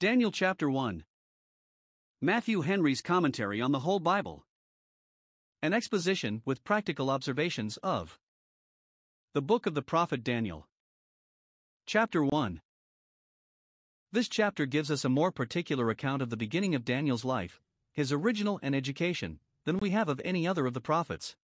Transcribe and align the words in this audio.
Daniel 0.00 0.32
chapter 0.32 0.68
1. 0.68 1.04
Matthew 2.20 2.62
Henry's 2.62 3.00
commentary 3.00 3.60
on 3.60 3.70
the 3.70 3.78
whole 3.78 4.00
Bible. 4.00 4.44
An 5.62 5.72
exposition 5.72 6.42
with 6.44 6.64
practical 6.64 7.10
observations 7.10 7.76
of 7.76 8.18
the 9.34 9.40
book 9.40 9.66
of 9.66 9.74
the 9.74 9.82
prophet 9.82 10.24
Daniel. 10.24 10.66
Chapter 11.86 12.24
1. 12.24 12.60
This 14.10 14.28
chapter 14.28 14.66
gives 14.66 14.90
us 14.90 15.04
a 15.04 15.08
more 15.08 15.30
particular 15.30 15.88
account 15.90 16.22
of 16.22 16.28
the 16.28 16.36
beginning 16.36 16.74
of 16.74 16.84
Daniel's 16.84 17.24
life, 17.24 17.60
his 17.92 18.10
original 18.10 18.58
and 18.64 18.74
education, 18.74 19.38
than 19.64 19.78
we 19.78 19.90
have 19.90 20.08
of 20.08 20.20
any 20.24 20.44
other 20.44 20.66
of 20.66 20.74
the 20.74 20.80
prophets. 20.80 21.36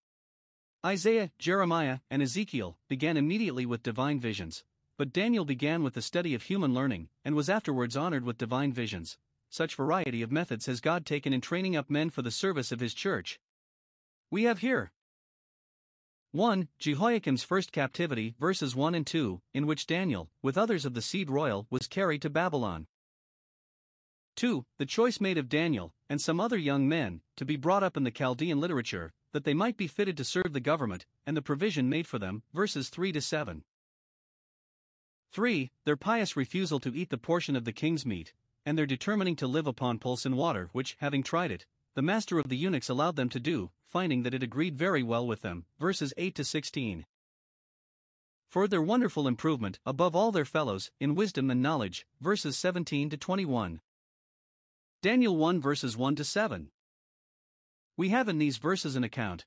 Isaiah, 0.85 1.31
Jeremiah, 1.39 2.01
and 2.11 2.21
Ezekiel 2.21 2.79
began 2.89 3.17
immediately 3.17 3.65
with 3.65 3.85
divine 3.85 4.19
visions, 4.19 4.65
but 5.01 5.15
Daniel 5.15 5.47
began 5.47 5.83
with 5.83 5.95
the 5.95 6.03
study 6.03 6.35
of 6.35 6.43
human 6.43 6.75
learning, 6.75 7.09
and 7.25 7.35
was 7.35 7.49
afterwards 7.49 7.97
honored 7.97 8.23
with 8.23 8.37
divine 8.37 8.71
visions. 8.71 9.17
Such 9.49 9.75
variety 9.75 10.21
of 10.21 10.31
methods 10.31 10.67
has 10.67 10.83
God 10.83 11.07
taken 11.07 11.33
in 11.33 11.41
training 11.41 11.75
up 11.75 11.89
men 11.89 12.11
for 12.11 12.21
the 12.21 12.31
service 12.31 12.71
of 12.71 12.81
his 12.81 12.93
church. 12.93 13.41
We 14.31 14.43
have 14.43 14.59
here 14.59 14.93
1. 16.33 16.69
Jehoiakim's 16.79 17.43
first 17.43 17.73
captivity, 17.73 18.35
verses 18.39 18.77
1 18.77 18.95
and 18.95 19.07
2, 19.07 19.41
in 19.55 19.67
which 19.67 19.87
Daniel, 19.87 20.29
with 20.43 20.59
others 20.59 20.85
of 20.85 20.93
the 20.93 21.01
seed 21.01 21.31
royal, 21.31 21.67
was 21.71 21.87
carried 21.87 22.21
to 22.21 22.29
Babylon. 22.29 22.87
2. 24.37 24.67
The 24.77 24.85
choice 24.85 25.19
made 25.19 25.39
of 25.39 25.49
Daniel, 25.49 25.95
and 26.11 26.21
some 26.21 26.39
other 26.39 26.59
young 26.59 26.87
men, 26.87 27.23
to 27.37 27.47
be 27.47 27.57
brought 27.57 27.83
up 27.83 27.97
in 27.97 28.05
the 28.05 28.11
Chaldean 28.11 28.61
literature, 28.61 29.15
that 29.33 29.45
they 29.45 29.55
might 29.55 29.79
be 29.79 29.87
fitted 29.87 30.19
to 30.19 30.25
serve 30.25 30.53
the 30.53 30.61
government, 30.61 31.07
and 31.25 31.35
the 31.35 31.41
provision 31.41 31.89
made 31.89 32.07
for 32.07 32.19
them, 32.19 32.43
verses 32.53 32.91
3 32.91 33.13
to 33.13 33.23
7. 33.23 33.65
3. 35.33 35.71
Their 35.85 35.97
pious 35.97 36.37
refusal 36.37 36.81
to 36.81 36.95
eat 36.95 37.11
the 37.11 37.19
portion 37.19 37.55
of 37.55 37.65
the 37.65 37.73
king's 37.73 38.05
meat, 38.05 38.33
and 38.67 38.77
their 38.77 38.87
determining 38.87 39.37
to 39.37 39.47
live 39.47 39.67
upon 39.67 39.99
pulse 39.99 40.27
and 40.27 40.37
water, 40.37 40.71
which, 40.73 40.97
having 41.01 41.23
tried 41.23 41.51
it, 41.51 41.67
the 41.95 42.03
master 42.03 42.39
of 42.39 42.49
the 42.49 42.57
eunuchs 42.57 42.89
allowed 42.89 43.17
them 43.17 43.29
to 43.29 43.41
do, 43.41 43.71
finding 43.89 44.23
that 44.23 44.35
it 44.35 44.43
agreed 44.43 44.77
very 44.77 45.03
well 45.03 45.27
with 45.27 45.43
them. 45.43 45.67
Verses 45.79 46.13
8 46.17 46.35
to 46.35 46.45
16. 46.45 47.07
For 48.49 48.67
their 48.67 48.83
wonderful 48.83 49.29
improvement, 49.29 49.79
above 49.87 50.17
all 50.17 50.33
their 50.33 50.45
fellows, 50.45 50.91
in 50.99 51.15
wisdom 51.15 51.51
and 51.51 51.63
knowledge. 51.63 52.07
Verses 52.21 52.59
17 52.59 53.11
to 53.11 53.17
21. 53.17 53.81
Daniel 55.03 55.37
1 55.37 55.61
verses 55.61 55.97
1 55.97 56.17
to 56.17 56.25
7. 56.25 56.71
We 57.97 58.09
have 58.09 58.29
in 58.29 58.39
these 58.39 58.59
verses 58.59 58.97
an 58.97 59.05
account, 59.05 59.47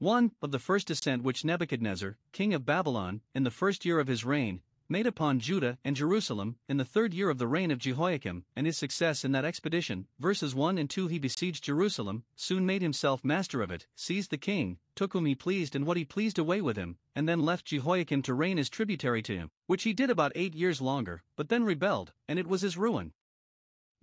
1. 0.00 0.32
Of 0.40 0.50
the 0.50 0.58
first 0.58 0.86
descent 0.86 1.22
which 1.22 1.44
Nebuchadnezzar, 1.44 2.16
king 2.32 2.54
of 2.54 2.64
Babylon, 2.64 3.20
in 3.34 3.44
the 3.44 3.50
first 3.50 3.84
year 3.84 4.00
of 4.00 4.06
his 4.06 4.24
reign, 4.24 4.62
made 4.88 5.06
upon 5.06 5.40
Judah 5.40 5.76
and 5.84 5.94
Jerusalem, 5.94 6.56
in 6.70 6.78
the 6.78 6.86
third 6.86 7.12
year 7.12 7.28
of 7.28 7.36
the 7.36 7.46
reign 7.46 7.70
of 7.70 7.78
Jehoiakim, 7.78 8.46
and 8.56 8.66
his 8.66 8.78
success 8.78 9.26
in 9.26 9.32
that 9.32 9.44
expedition. 9.44 10.06
Verses 10.18 10.54
1 10.54 10.78
and 10.78 10.88
2 10.88 11.08
He 11.08 11.18
besieged 11.18 11.64
Jerusalem, 11.64 12.24
soon 12.34 12.64
made 12.64 12.80
himself 12.80 13.22
master 13.22 13.60
of 13.60 13.70
it, 13.70 13.86
seized 13.94 14.30
the 14.30 14.38
king, 14.38 14.78
took 14.94 15.12
whom 15.12 15.26
he 15.26 15.34
pleased 15.34 15.76
and 15.76 15.84
what 15.84 15.98
he 15.98 16.06
pleased 16.06 16.38
away 16.38 16.62
with 16.62 16.78
him, 16.78 16.96
and 17.14 17.28
then 17.28 17.40
left 17.44 17.66
Jehoiakim 17.66 18.22
to 18.22 18.32
reign 18.32 18.58
as 18.58 18.70
tributary 18.70 19.20
to 19.24 19.36
him, 19.36 19.50
which 19.66 19.82
he 19.82 19.92
did 19.92 20.08
about 20.08 20.32
eight 20.34 20.54
years 20.54 20.80
longer, 20.80 21.24
but 21.36 21.50
then 21.50 21.62
rebelled, 21.64 22.14
and 22.26 22.38
it 22.38 22.46
was 22.46 22.62
his 22.62 22.78
ruin. 22.78 23.12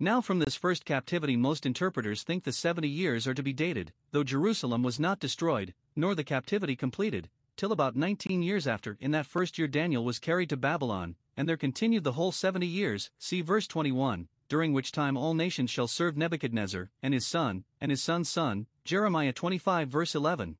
Now, 0.00 0.20
from 0.20 0.38
this 0.38 0.54
first 0.54 0.84
captivity, 0.84 1.36
most 1.36 1.66
interpreters 1.66 2.22
think 2.22 2.44
the 2.44 2.52
70 2.52 2.86
years 2.86 3.26
are 3.26 3.34
to 3.34 3.42
be 3.42 3.52
dated, 3.52 3.92
though 4.12 4.22
Jerusalem 4.22 4.84
was 4.84 5.00
not 5.00 5.18
destroyed, 5.18 5.74
nor 5.96 6.14
the 6.14 6.22
captivity 6.22 6.76
completed, 6.76 7.28
till 7.56 7.72
about 7.72 7.96
19 7.96 8.40
years 8.40 8.68
after. 8.68 8.96
In 9.00 9.10
that 9.10 9.26
first 9.26 9.58
year, 9.58 9.66
Daniel 9.66 10.04
was 10.04 10.20
carried 10.20 10.50
to 10.50 10.56
Babylon, 10.56 11.16
and 11.36 11.48
there 11.48 11.56
continued 11.56 12.04
the 12.04 12.12
whole 12.12 12.30
70 12.30 12.64
years. 12.64 13.10
See 13.18 13.40
verse 13.40 13.66
21, 13.66 14.28
during 14.48 14.72
which 14.72 14.92
time 14.92 15.16
all 15.16 15.34
nations 15.34 15.68
shall 15.68 15.88
serve 15.88 16.16
Nebuchadnezzar, 16.16 16.90
and 17.02 17.12
his 17.12 17.26
son, 17.26 17.64
and 17.80 17.90
his 17.90 18.00
son's 18.00 18.28
son. 18.28 18.68
Jeremiah 18.84 19.32
25, 19.32 19.88
verse 19.88 20.14
11. 20.14 20.58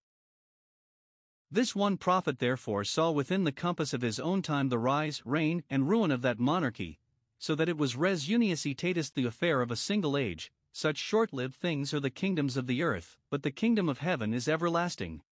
This 1.48 1.76
one 1.76 1.96
prophet 1.96 2.40
therefore 2.40 2.82
saw 2.82 3.12
within 3.12 3.44
the 3.44 3.52
compass 3.52 3.94
of 3.94 4.02
his 4.02 4.18
own 4.18 4.42
time 4.42 4.68
the 4.68 4.80
rise, 4.80 5.22
reign, 5.24 5.62
and 5.70 5.88
ruin 5.88 6.10
of 6.10 6.22
that 6.22 6.40
monarchy, 6.40 6.98
so 7.38 7.54
that 7.54 7.68
it 7.68 7.78
was 7.78 7.96
res 7.96 8.28
unius 8.28 8.64
uniacitatis 8.64 9.12
the 9.12 9.26
affair 9.26 9.60
of 9.60 9.70
a 9.70 9.76
single 9.76 10.16
age, 10.16 10.52
such 10.72 10.96
short 10.96 11.32
lived 11.32 11.54
things 11.54 11.94
are 11.94 12.00
the 12.00 12.10
kingdoms 12.10 12.56
of 12.56 12.66
the 12.66 12.82
earth, 12.82 13.16
but 13.30 13.42
the 13.42 13.50
kingdom 13.50 13.88
of 13.88 13.98
heaven 13.98 14.34
is 14.34 14.48
everlasting. 14.48 15.22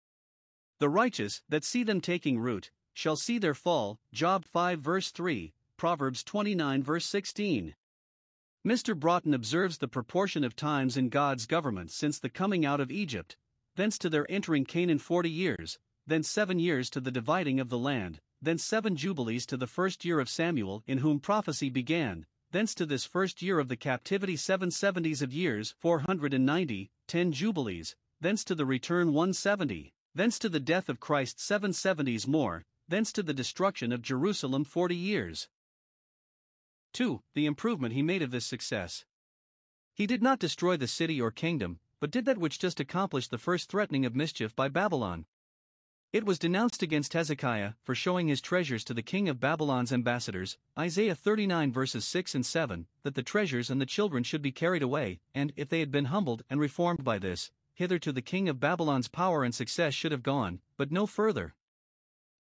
The 0.79 0.89
righteous, 0.89 1.43
that 1.49 1.65
see 1.65 1.83
them 1.83 2.01
taking 2.01 2.39
root, 2.39 2.71
shall 2.93 3.17
see 3.17 3.39
their 3.39 3.55
fall. 3.55 3.99
Job 4.13 4.45
5 4.45 4.81
verse 4.81 5.11
3, 5.11 5.53
Proverbs 5.77 6.25
29 6.25 6.83
verse 6.83 7.07
16. 7.07 7.75
Mr. 8.67 8.99
Broughton 8.99 9.33
observes 9.33 9.79
the 9.79 9.87
proportion 9.87 10.43
of 10.43 10.57
times 10.57 10.97
in 10.97 11.09
God's 11.09 11.47
government 11.47 11.93
since 11.93 12.19
the 12.19 12.29
coming 12.29 12.67
out 12.67 12.81
of 12.81 12.91
Egypt, 12.91 13.37
thence 13.77 13.97
to 13.99 14.11
their 14.11 14.27
entering 14.31 14.65
Canaan 14.65 14.99
forty 14.99 15.31
years, 15.31 15.79
then 16.07 16.23
seven 16.23 16.59
years 16.59 16.91
to 16.91 17.01
the 17.01 17.13
dividing 17.13 17.61
of 17.61 17.69
the 17.69 17.79
land, 17.79 18.21
then 18.41 18.59
seven 18.59 18.97
jubilees 18.97 19.47
to 19.47 19.57
the 19.57 19.67
first 19.67 20.05
year 20.05 20.21
of 20.21 20.29
Samuel 20.29 20.83
in 20.87 20.99
whom 20.99 21.21
prophecy 21.21 21.71
began, 21.71 22.27
thence 22.51 22.75
to 22.75 22.87
this 22.87 23.05
first 23.05 23.43
year 23.43 23.59
of 23.59 23.69
the 23.69 23.77
captivity 23.77 24.37
seven 24.37 24.71
seventies 24.71 25.23
of 25.23 25.33
years 25.33 25.75
490, 25.79 26.91
ten 27.07 27.33
jubilees, 27.33 27.97
thence 28.21 28.45
to 28.45 28.55
the 28.55 28.67
return 28.67 29.13
170, 29.13 29.93
thence 30.15 30.39
to 30.39 30.49
the 30.49 30.61
death 30.61 30.89
of 30.89 31.01
Christ 31.01 31.41
seven 31.41 31.73
seventies 31.73 32.27
more, 32.27 32.65
thence 32.89 33.13
to 33.13 33.23
the 33.23 33.35
destruction 33.35 33.93
of 33.93 34.03
Jerusalem 34.03 34.65
forty 34.65 34.97
years. 34.97 35.49
2. 36.93 37.21
The 37.35 37.47
improvement 37.47 37.93
he 37.93 38.03
made 38.03 38.23
of 38.23 38.31
this 38.31 38.47
success. 38.47 39.05
He 39.95 40.07
did 40.07 40.23
not 40.23 40.39
destroy 40.39 40.77
the 40.77 40.87
city 40.87 41.21
or 41.21 41.31
kingdom, 41.31 41.79
but 42.01 42.11
did 42.11 42.25
that 42.27 42.39
which 42.39 42.59
just 42.59 42.81
accomplished 42.81 43.31
the 43.31 43.39
first 43.39 43.71
threatening 43.71 44.07
of 44.07 44.15
mischief 44.15 44.55
by 44.55 44.69
Babylon. 44.69 45.27
It 46.13 46.25
was 46.25 46.39
denounced 46.39 46.83
against 46.83 47.13
Hezekiah 47.13 47.73
for 47.83 47.95
showing 47.95 48.29
his 48.29 48.41
treasures 48.41 48.85
to 48.85 48.95
the 48.95 49.03
king 49.03 49.29
of 49.29 49.41
Babylon's 49.41 49.93
ambassadors, 49.93 50.57
Isaiah 50.79 51.15
39 51.15 51.73
verses 51.73 52.07
6 52.07 52.35
and 52.35 52.47
7, 52.47 52.87
that 53.03 53.15
the 53.15 53.23
treasures 53.23 53.71
and 53.71 53.81
the 53.81 53.87
children 53.87 54.23
should 54.23 54.41
be 54.41 54.53
carried 54.53 54.83
away, 54.83 55.21
and, 55.35 55.53
if 55.57 55.69
they 55.69 55.81
had 55.81 55.91
been 55.91 56.07
humbled 56.07 56.45
and 56.49 56.61
reformed 56.61 57.03
by 57.03 57.19
this, 57.19 57.51
hitherto 57.75 58.13
the 58.13 58.23
king 58.23 58.49
of 58.49 58.61
Babylon's 58.61 59.09
power 59.09 59.43
and 59.43 59.55
success 59.55 59.95
should 59.95 60.13
have 60.13 60.23
gone, 60.23 60.61
but 60.77 60.93
no 60.93 61.07
further. 61.07 61.55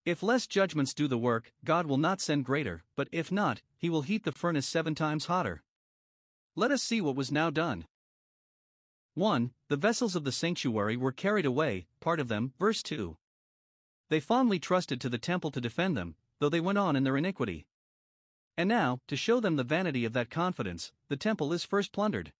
If 0.05 0.23
less 0.23 0.47
judgments 0.47 0.93
do 0.93 1.09
the 1.09 1.19
work, 1.19 1.53
God 1.65 1.87
will 1.87 1.97
not 1.97 2.21
send 2.21 2.45
greater, 2.45 2.85
but 2.95 3.09
if 3.11 3.33
not, 3.33 3.63
he 3.79 3.89
will 3.89 4.03
heat 4.03 4.25
the 4.25 4.33
furnace 4.33 4.69
seven 4.69 4.95
times 4.95 5.27
hotter. 5.27 5.63
Let 6.55 6.71
us 6.71 6.83
see 6.83 7.01
what 7.01 7.17
was 7.17 7.33
now 7.33 7.49
done. 7.49 7.87
1. 9.15 9.53
The 9.69 9.77
vessels 9.77 10.15
of 10.15 10.25
the 10.25 10.33
sanctuary 10.33 10.97
were 10.97 11.13
carried 11.13 11.47
away, 11.47 11.87
part 12.01 12.21
of 12.21 12.29
them, 12.29 12.53
verse 12.59 12.83
2. 12.83 13.17
They 14.09 14.21
fondly 14.21 14.59
trusted 14.59 15.01
to 15.01 15.09
the 15.09 15.19
temple 15.19 15.51
to 15.51 15.61
defend 15.61 15.97
them, 15.97 16.17
though 16.39 16.49
they 16.49 16.61
went 16.61 16.79
on 16.79 16.97
in 16.97 17.05
their 17.05 17.17
iniquity. 17.17 17.67
And 18.57 18.69
now, 18.69 19.01
to 19.09 19.17
show 19.17 19.41
them 19.41 19.57
the 19.57 19.65
vanity 19.65 20.05
of 20.05 20.13
that 20.13 20.31
confidence, 20.31 20.93
the 21.09 21.17
temple 21.17 21.53
is 21.53 21.65
first 21.65 21.93
plundered. 21.93 22.33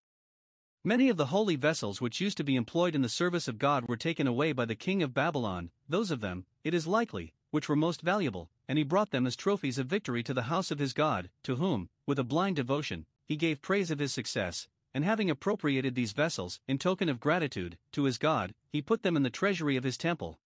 Many 0.85 1.09
of 1.09 1.17
the 1.17 1.27
holy 1.27 1.57
vessels 1.57 2.01
which 2.01 2.21
used 2.21 2.37
to 2.37 2.45
be 2.45 2.57
employed 2.57 2.95
in 2.95 3.01
the 3.01 3.09
service 3.09 3.49
of 3.49 3.59
God 3.59 3.89
were 3.89 3.97
taken 3.97 4.27
away 4.27 4.53
by 4.53 4.67
the 4.67 4.75
king 4.75 5.03
of 5.03 5.15
Babylon, 5.15 5.71
those 5.89 6.11
of 6.11 6.21
them, 6.21 6.45
it 6.63 6.75
is 6.75 6.87
likely, 6.87 7.33
which 7.51 7.69
were 7.69 7.77
most 7.77 8.03
valuable, 8.03 8.51
and 8.69 8.77
he 8.77 8.85
brought 8.85 9.11
them 9.11 9.27
as 9.27 9.35
trophies 9.35 9.79
of 9.79 9.87
victory 9.87 10.23
to 10.23 10.35
the 10.35 10.43
house 10.43 10.71
of 10.71 10.79
his 10.79 10.93
God, 10.93 11.31
to 11.45 11.57
whom, 11.57 11.89
with 12.05 12.19
a 12.19 12.25
blind 12.25 12.57
devotion, 12.57 13.07
he 13.25 13.37
gave 13.37 13.63
praise 13.63 13.91
of 13.91 13.99
his 13.99 14.13
success, 14.13 14.69
and 14.93 15.05
having 15.05 15.31
appropriated 15.31 15.95
these 15.95 16.13
vessels, 16.13 16.61
in 16.69 16.79
token 16.79 17.09
of 17.09 17.19
gratitude, 17.19 17.79
to 17.93 18.05
his 18.05 18.19
God, 18.19 18.55
he 18.69 18.83
put 18.83 19.03
them 19.03 19.17
in 19.17 19.23
the 19.23 19.31
treasury 19.31 19.77
of 19.77 19.85
his 19.85 19.97
temple, 19.97 20.39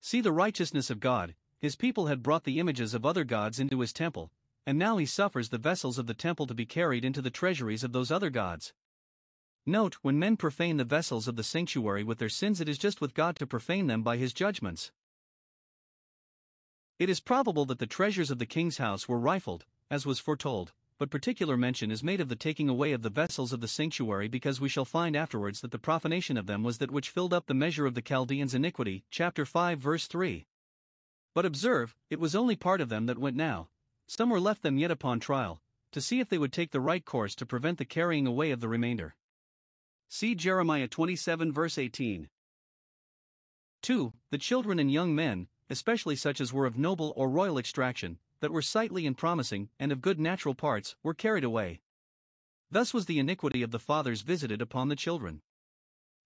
See 0.00 0.20
the 0.20 0.32
righteousness 0.32 0.90
of 0.90 1.00
God, 1.00 1.34
his 1.58 1.76
people 1.76 2.06
had 2.06 2.22
brought 2.22 2.44
the 2.44 2.58
images 2.58 2.94
of 2.94 3.04
other 3.04 3.24
gods 3.24 3.58
into 3.58 3.80
his 3.80 3.92
temple, 3.92 4.30
and 4.66 4.78
now 4.78 4.96
he 4.96 5.06
suffers 5.06 5.48
the 5.48 5.58
vessels 5.58 5.98
of 5.98 6.06
the 6.06 6.14
temple 6.14 6.46
to 6.46 6.54
be 6.54 6.66
carried 6.66 7.04
into 7.04 7.22
the 7.22 7.30
treasuries 7.30 7.84
of 7.84 7.92
those 7.92 8.10
other 8.10 8.30
gods. 8.30 8.72
Note, 9.64 9.94
when 10.02 10.18
men 10.18 10.36
profane 10.36 10.76
the 10.76 10.84
vessels 10.84 11.26
of 11.26 11.36
the 11.36 11.42
sanctuary 11.42 12.04
with 12.04 12.18
their 12.18 12.28
sins, 12.28 12.60
it 12.60 12.68
is 12.68 12.78
just 12.78 13.00
with 13.00 13.14
God 13.14 13.36
to 13.36 13.46
profane 13.46 13.88
them 13.88 14.02
by 14.02 14.16
his 14.16 14.32
judgments. 14.32 14.92
It 16.98 17.10
is 17.10 17.20
probable 17.20 17.64
that 17.66 17.78
the 17.78 17.86
treasures 17.86 18.30
of 18.30 18.38
the 18.38 18.46
king's 18.46 18.78
house 18.78 19.08
were 19.08 19.18
rifled, 19.18 19.66
as 19.90 20.06
was 20.06 20.18
foretold, 20.18 20.72
but 20.98 21.10
particular 21.10 21.56
mention 21.56 21.90
is 21.90 22.02
made 22.02 22.20
of 22.20 22.28
the 22.28 22.36
taking 22.36 22.68
away 22.68 22.92
of 22.92 23.02
the 23.02 23.10
vessels 23.10 23.52
of 23.52 23.60
the 23.60 23.68
sanctuary 23.68 24.28
because 24.28 24.60
we 24.60 24.68
shall 24.68 24.84
find 24.84 25.14
afterwards 25.14 25.60
that 25.60 25.70
the 25.70 25.78
profanation 25.78 26.38
of 26.38 26.46
them 26.46 26.62
was 26.62 26.78
that 26.78 26.90
which 26.90 27.10
filled 27.10 27.34
up 27.34 27.46
the 27.46 27.54
measure 27.54 27.84
of 27.84 27.94
the 27.94 28.02
Chaldeans' 28.02 28.54
iniquity. 28.54 29.04
Chapter 29.10 29.44
5, 29.44 29.78
verse 29.78 30.06
3. 30.06 30.46
But 31.34 31.44
observe, 31.44 31.94
it 32.08 32.18
was 32.18 32.34
only 32.34 32.56
part 32.56 32.80
of 32.80 32.88
them 32.88 33.06
that 33.06 33.18
went 33.18 33.36
now. 33.36 33.68
Some 34.06 34.30
were 34.30 34.40
left 34.40 34.62
them 34.62 34.78
yet 34.78 34.90
upon 34.90 35.20
trial, 35.20 35.60
to 35.92 36.00
see 36.00 36.20
if 36.20 36.30
they 36.30 36.38
would 36.38 36.52
take 36.52 36.70
the 36.70 36.80
right 36.80 37.04
course 37.04 37.34
to 37.34 37.44
prevent 37.44 37.76
the 37.76 37.84
carrying 37.84 38.26
away 38.26 38.50
of 38.50 38.60
the 38.60 38.68
remainder. 38.68 39.16
See 40.08 40.34
Jeremiah 40.34 40.88
27, 40.88 41.52
verse 41.52 41.76
18. 41.76 42.30
2. 43.82 44.12
The 44.30 44.38
children 44.38 44.78
and 44.78 44.90
young 44.90 45.14
men, 45.14 45.48
especially 45.68 46.16
such 46.16 46.40
as 46.40 46.52
were 46.52 46.64
of 46.64 46.78
noble 46.78 47.12
or 47.16 47.28
royal 47.28 47.58
extraction, 47.58 48.18
that 48.40 48.52
were 48.52 48.62
sightly 48.62 49.06
and 49.06 49.16
promising, 49.16 49.70
and 49.78 49.92
of 49.92 50.00
good 50.00 50.20
natural 50.20 50.54
parts, 50.54 50.96
were 51.02 51.14
carried 51.14 51.44
away. 51.44 51.80
Thus 52.70 52.92
was 52.92 53.06
the 53.06 53.18
iniquity 53.18 53.62
of 53.62 53.70
the 53.70 53.78
fathers 53.78 54.22
visited 54.22 54.60
upon 54.60 54.88
the 54.88 54.96
children. 54.96 55.42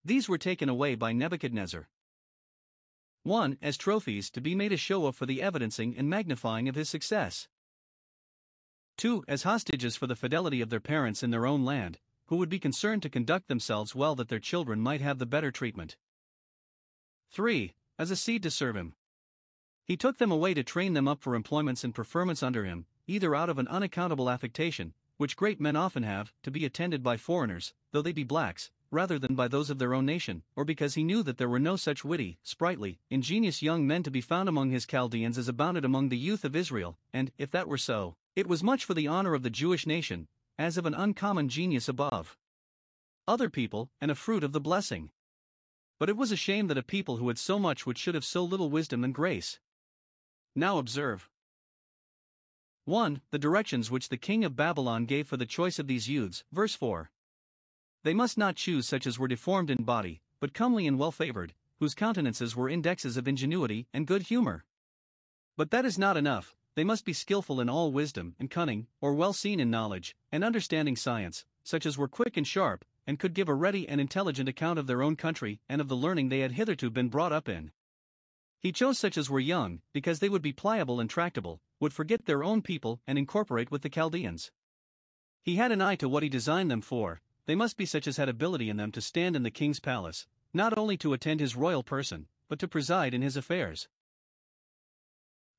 These 0.05 0.29
were 0.29 0.39
taken 0.39 0.69
away 0.69 0.95
by 0.95 1.13
Nebuchadnezzar. 1.13 1.89
1. 3.23 3.59
As 3.61 3.77
trophies 3.77 4.31
to 4.31 4.41
be 4.41 4.55
made 4.55 4.73
a 4.73 4.79
show 4.79 5.05
of 5.07 5.15
for 5.15 5.27
the 5.27 5.43
evidencing 5.43 5.95
and 5.97 6.09
magnifying 6.09 6.69
of 6.69 6.75
his 6.75 6.89
success. 6.89 7.49
2. 8.97 9.25
As 9.29 9.43
hostages 9.43 9.97
for 9.97 10.07
the 10.07 10.17
fidelity 10.17 10.61
of 10.61 10.71
their 10.71 10.81
parents 10.81 11.23
in 11.23 11.31
their 11.31 11.47
own 11.47 11.65
land, 11.65 11.99
who 12.27 12.37
would 12.37 12.49
be 12.49 12.59
concerned 12.59 13.03
to 13.03 13.11
conduct 13.11 13.49
themselves 13.49 13.95
well 13.95 14.15
that 14.15 14.29
their 14.29 14.39
children 14.39 14.81
might 14.81 15.01
have 15.01 15.19
the 15.19 15.27
better 15.27 15.51
treatment. 15.51 15.97
3. 17.31 17.75
As 17.99 18.11
a 18.11 18.17
seed 18.17 18.43
to 18.43 18.51
serve 18.51 18.77
him. 18.77 18.95
He 19.91 19.97
took 19.97 20.19
them 20.19 20.31
away 20.31 20.55
to 20.55 20.63
train 20.63 20.95
them 20.95 21.09
up 21.09 21.21
for 21.21 21.35
employments 21.35 21.83
and 21.83 21.93
preferments 21.93 22.45
under 22.45 22.65
him, 22.65 22.87
either 23.09 23.35
out 23.35 23.51
of 23.51 23.59
an 23.59 23.67
unaccountable 23.67 24.31
affectation, 24.31 24.95
which 25.17 25.37
great 25.37 25.59
men 25.59 25.75
often 25.75 26.05
have, 26.05 26.33
to 26.45 26.51
be 26.53 26.65
attended 26.65 27.03
by 27.03 27.17
foreigners, 27.17 27.75
though 27.91 28.01
they 28.01 28.13
be 28.13 28.23
blacks, 28.23 28.71
rather 28.93 29.19
than 29.19 29.35
by 29.35 29.49
those 29.49 29.69
of 29.69 29.81
their 29.81 29.93
own 29.93 30.07
nation, 30.07 30.45
or 30.55 30.65
because 30.65 30.95
he 30.95 31.03
knew 31.03 31.25
that 31.25 31.39
there 31.39 31.49
were 31.49 31.59
no 31.59 31.75
such 31.75 32.05
witty, 32.05 32.39
sprightly, 32.45 33.01
ingenious 33.11 33.63
young 33.63 33.85
men 33.85 34.05
to 34.05 34.13
be 34.13 34.21
found 34.21 34.49
among 34.49 34.71
his 34.71 34.87
Chaldeans 34.87 35.37
as 35.37 35.49
abounded 35.49 35.85
among 35.85 36.09
the 36.09 36.17
youth 36.17 36.45
of 36.45 36.55
Israel, 36.55 36.97
and, 37.13 37.33
if 37.37 37.51
that 37.51 37.67
were 37.67 37.77
so, 37.77 38.15
it 38.37 38.47
was 38.47 38.63
much 38.63 38.85
for 38.85 38.95
the 38.95 39.09
honor 39.09 39.35
of 39.35 39.43
the 39.43 39.51
Jewish 39.51 39.89
nation, 39.89 40.29
as 40.57 40.77
of 40.77 40.87
an 40.87 40.95
uncommon 40.95 41.49
genius 41.49 41.89
above 41.89 42.39
other 43.27 43.51
people, 43.51 43.91
and 44.01 44.13
a 44.13 44.15
fruit 44.15 44.45
of 44.45 44.53
the 44.53 44.61
blessing. 44.61 45.11
But 45.99 46.09
it 46.09 46.17
was 46.17 46.31
a 46.31 46.37
shame 46.37 46.69
that 46.69 46.79
a 46.79 46.83
people 46.85 47.17
who 47.17 47.27
had 47.27 47.39
so 47.39 47.59
much 47.59 47.87
which 47.87 47.99
should 47.99 48.15
have 48.15 48.25
so 48.25 48.45
little 48.45 48.71
wisdom 48.71 49.03
and 49.03 49.13
grace. 49.13 49.59
Now 50.55 50.79
observe. 50.79 51.29
1. 52.85 53.21
The 53.31 53.39
directions 53.39 53.91
which 53.91 54.09
the 54.09 54.17
king 54.17 54.45
of 54.45 54.57
Babylon 54.57 55.05
gave 55.05 55.29
for 55.29 55.37
the 55.37 55.47
choice 55.47 55.79
of 55.79 55.87
these 55.87 56.09
youths, 56.09 56.43
verse 56.51 56.75
4. 56.75 57.11
They 58.03 58.15
must 58.15 58.37
not 58.37 58.57
choose 58.57 58.89
such 58.89 59.07
as 59.07 59.19
were 59.19 59.29
deformed 59.29 59.71
in 59.71 59.85
body, 59.85 60.23
but 60.41 60.55
comely 60.55 60.87
and 60.89 60.99
well 60.99 61.13
favored, 61.13 61.55
whose 61.79 61.95
countenances 61.95 62.57
were 62.57 62.69
indexes 62.69 63.17
of 63.17 63.29
ingenuity 63.29 63.87
and 63.93 64.07
good 64.07 64.23
humor. 64.23 64.65
But 65.57 65.71
that 65.71 65.85
is 65.85 65.99
not 65.99 66.17
enough, 66.17 66.57
they 66.75 66.83
must 66.83 67.05
be 67.05 67.13
skilful 67.13 67.61
in 67.61 67.69
all 67.69 67.93
wisdom 67.93 68.35
and 68.39 68.51
cunning, 68.51 68.89
or 69.01 69.15
well 69.15 69.33
seen 69.33 69.61
in 69.61 69.71
knowledge, 69.71 70.17
and 70.33 70.43
understanding 70.43 70.97
science, 70.97 71.45
such 71.63 71.87
as 71.87 71.97
were 71.97 72.09
quick 72.09 72.37
and 72.37 72.47
sharp, 72.47 72.85
and 73.07 73.19
could 73.19 73.35
give 73.35 73.49
a 73.49 73.55
ready 73.55 73.89
and 73.89 74.01
intelligent 74.01 74.49
account 74.49 74.79
of 74.79 74.87
their 74.87 75.03
own 75.03 75.15
country 75.15 75.61
and 75.69 75.81
of 75.81 75.89
the 75.89 75.97
learning 75.97 76.29
they 76.29 76.41
had 76.41 76.53
hitherto 76.53 76.91
been 76.91 77.09
brought 77.09 77.33
up 77.33 77.49
in. 77.49 77.71
He 78.61 78.73
chose 78.73 78.99
such 78.99 79.17
as 79.17 79.31
were 79.31 79.41
young, 79.41 79.81
because 79.95 80.19
they 80.19 80.29
would 80.29 80.43
be 80.43 80.53
pliable 80.53 81.01
and 81.01 81.09
tractable, 81.09 81.63
would 81.81 81.95
forget 81.95 82.27
their 82.27 82.45
own 82.45 82.61
people 82.61 83.01
and 83.07 83.19
incorporate 83.19 83.71
with 83.71 83.81
the 83.81 83.89
Chaldeans. 83.89 84.53
He 85.43 85.57
had 85.57 85.73
an 85.73 85.81
eye 85.81 85.97
to 85.97 86.09
what 86.09 86.23
he 86.23 86.29
designed 86.29 86.71
them 86.71 86.83
for, 86.83 87.23
they 87.47 87.55
must 87.55 87.79
be 87.79 87.87
such 87.87 88.07
as 88.07 88.19
had 88.19 88.29
ability 88.29 88.69
in 88.69 88.77
them 88.77 88.93
to 88.93 89.01
stand 89.01 89.35
in 89.35 89.43
the 89.43 89.51
king's 89.51 89.81
palace, 89.81 90.27
not 90.53 90.77
only 90.77 90.99
to 90.99 91.15
attend 91.15 91.41
his 91.41 91.57
royal 91.57 91.83
person, 91.83 92.29
but 92.49 92.59
to 92.59 92.69
preside 92.69 93.15
in 93.15 93.23
his 93.23 93.37
affairs. 93.37 93.89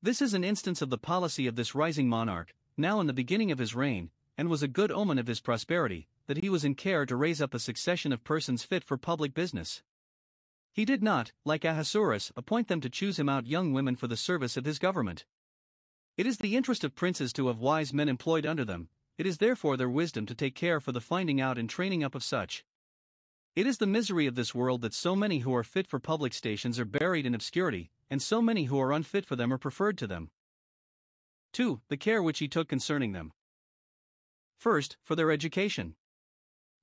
This 0.00 0.22
is 0.22 0.32
an 0.32 0.44
instance 0.44 0.80
of 0.80 0.90
the 0.90 0.98
policy 0.98 1.48
of 1.48 1.56
this 1.56 1.74
rising 1.74 2.08
monarch, 2.08 2.54
now 2.76 3.00
in 3.00 3.08
the 3.08 3.12
beginning 3.12 3.50
of 3.50 3.58
his 3.58 3.74
reign, 3.74 4.10
and 4.38 4.48
was 4.48 4.62
a 4.62 4.68
good 4.68 4.92
omen 4.92 5.18
of 5.18 5.26
his 5.26 5.40
prosperity, 5.40 6.06
that 6.28 6.38
he 6.38 6.48
was 6.48 6.64
in 6.64 6.76
care 6.76 7.04
to 7.04 7.16
raise 7.16 7.42
up 7.42 7.52
a 7.52 7.58
succession 7.58 8.12
of 8.12 8.24
persons 8.24 8.62
fit 8.62 8.84
for 8.84 8.96
public 8.96 9.34
business. 9.34 9.82
He 10.72 10.84
did 10.84 11.02
not, 11.02 11.32
like 11.44 11.64
Ahasuerus, 11.64 12.32
appoint 12.34 12.68
them 12.68 12.80
to 12.80 12.90
choose 12.90 13.18
him 13.18 13.28
out 13.28 13.46
young 13.46 13.72
women 13.72 13.94
for 13.94 14.06
the 14.06 14.16
service 14.16 14.56
of 14.56 14.64
his 14.64 14.78
government. 14.78 15.24
It 16.16 16.26
is 16.26 16.38
the 16.38 16.56
interest 16.56 16.82
of 16.82 16.94
princes 16.94 17.32
to 17.34 17.48
have 17.48 17.58
wise 17.58 17.92
men 17.92 18.08
employed 18.08 18.46
under 18.46 18.64
them, 18.64 18.88
it 19.18 19.26
is 19.26 19.38
therefore 19.38 19.76
their 19.76 19.90
wisdom 19.90 20.26
to 20.26 20.34
take 20.34 20.54
care 20.54 20.80
for 20.80 20.92
the 20.92 21.00
finding 21.00 21.40
out 21.40 21.58
and 21.58 21.68
training 21.68 22.02
up 22.02 22.14
of 22.14 22.24
such. 22.24 22.64
It 23.54 23.66
is 23.66 23.78
the 23.78 23.86
misery 23.86 24.26
of 24.26 24.34
this 24.34 24.54
world 24.54 24.80
that 24.80 24.94
so 24.94 25.14
many 25.14 25.40
who 25.40 25.54
are 25.54 25.62
fit 25.62 25.86
for 25.86 25.98
public 25.98 26.32
stations 26.32 26.80
are 26.80 26.86
buried 26.86 27.26
in 27.26 27.34
obscurity, 27.34 27.90
and 28.08 28.22
so 28.22 28.40
many 28.40 28.64
who 28.64 28.80
are 28.80 28.92
unfit 28.92 29.26
for 29.26 29.36
them 29.36 29.52
are 29.52 29.58
preferred 29.58 29.98
to 29.98 30.06
them. 30.06 30.30
2. 31.52 31.82
The 31.88 31.98
care 31.98 32.22
which 32.22 32.38
he 32.38 32.48
took 32.48 32.68
concerning 32.68 33.12
them. 33.12 33.32
First, 34.56 34.96
for 35.02 35.14
their 35.14 35.30
education. 35.30 35.96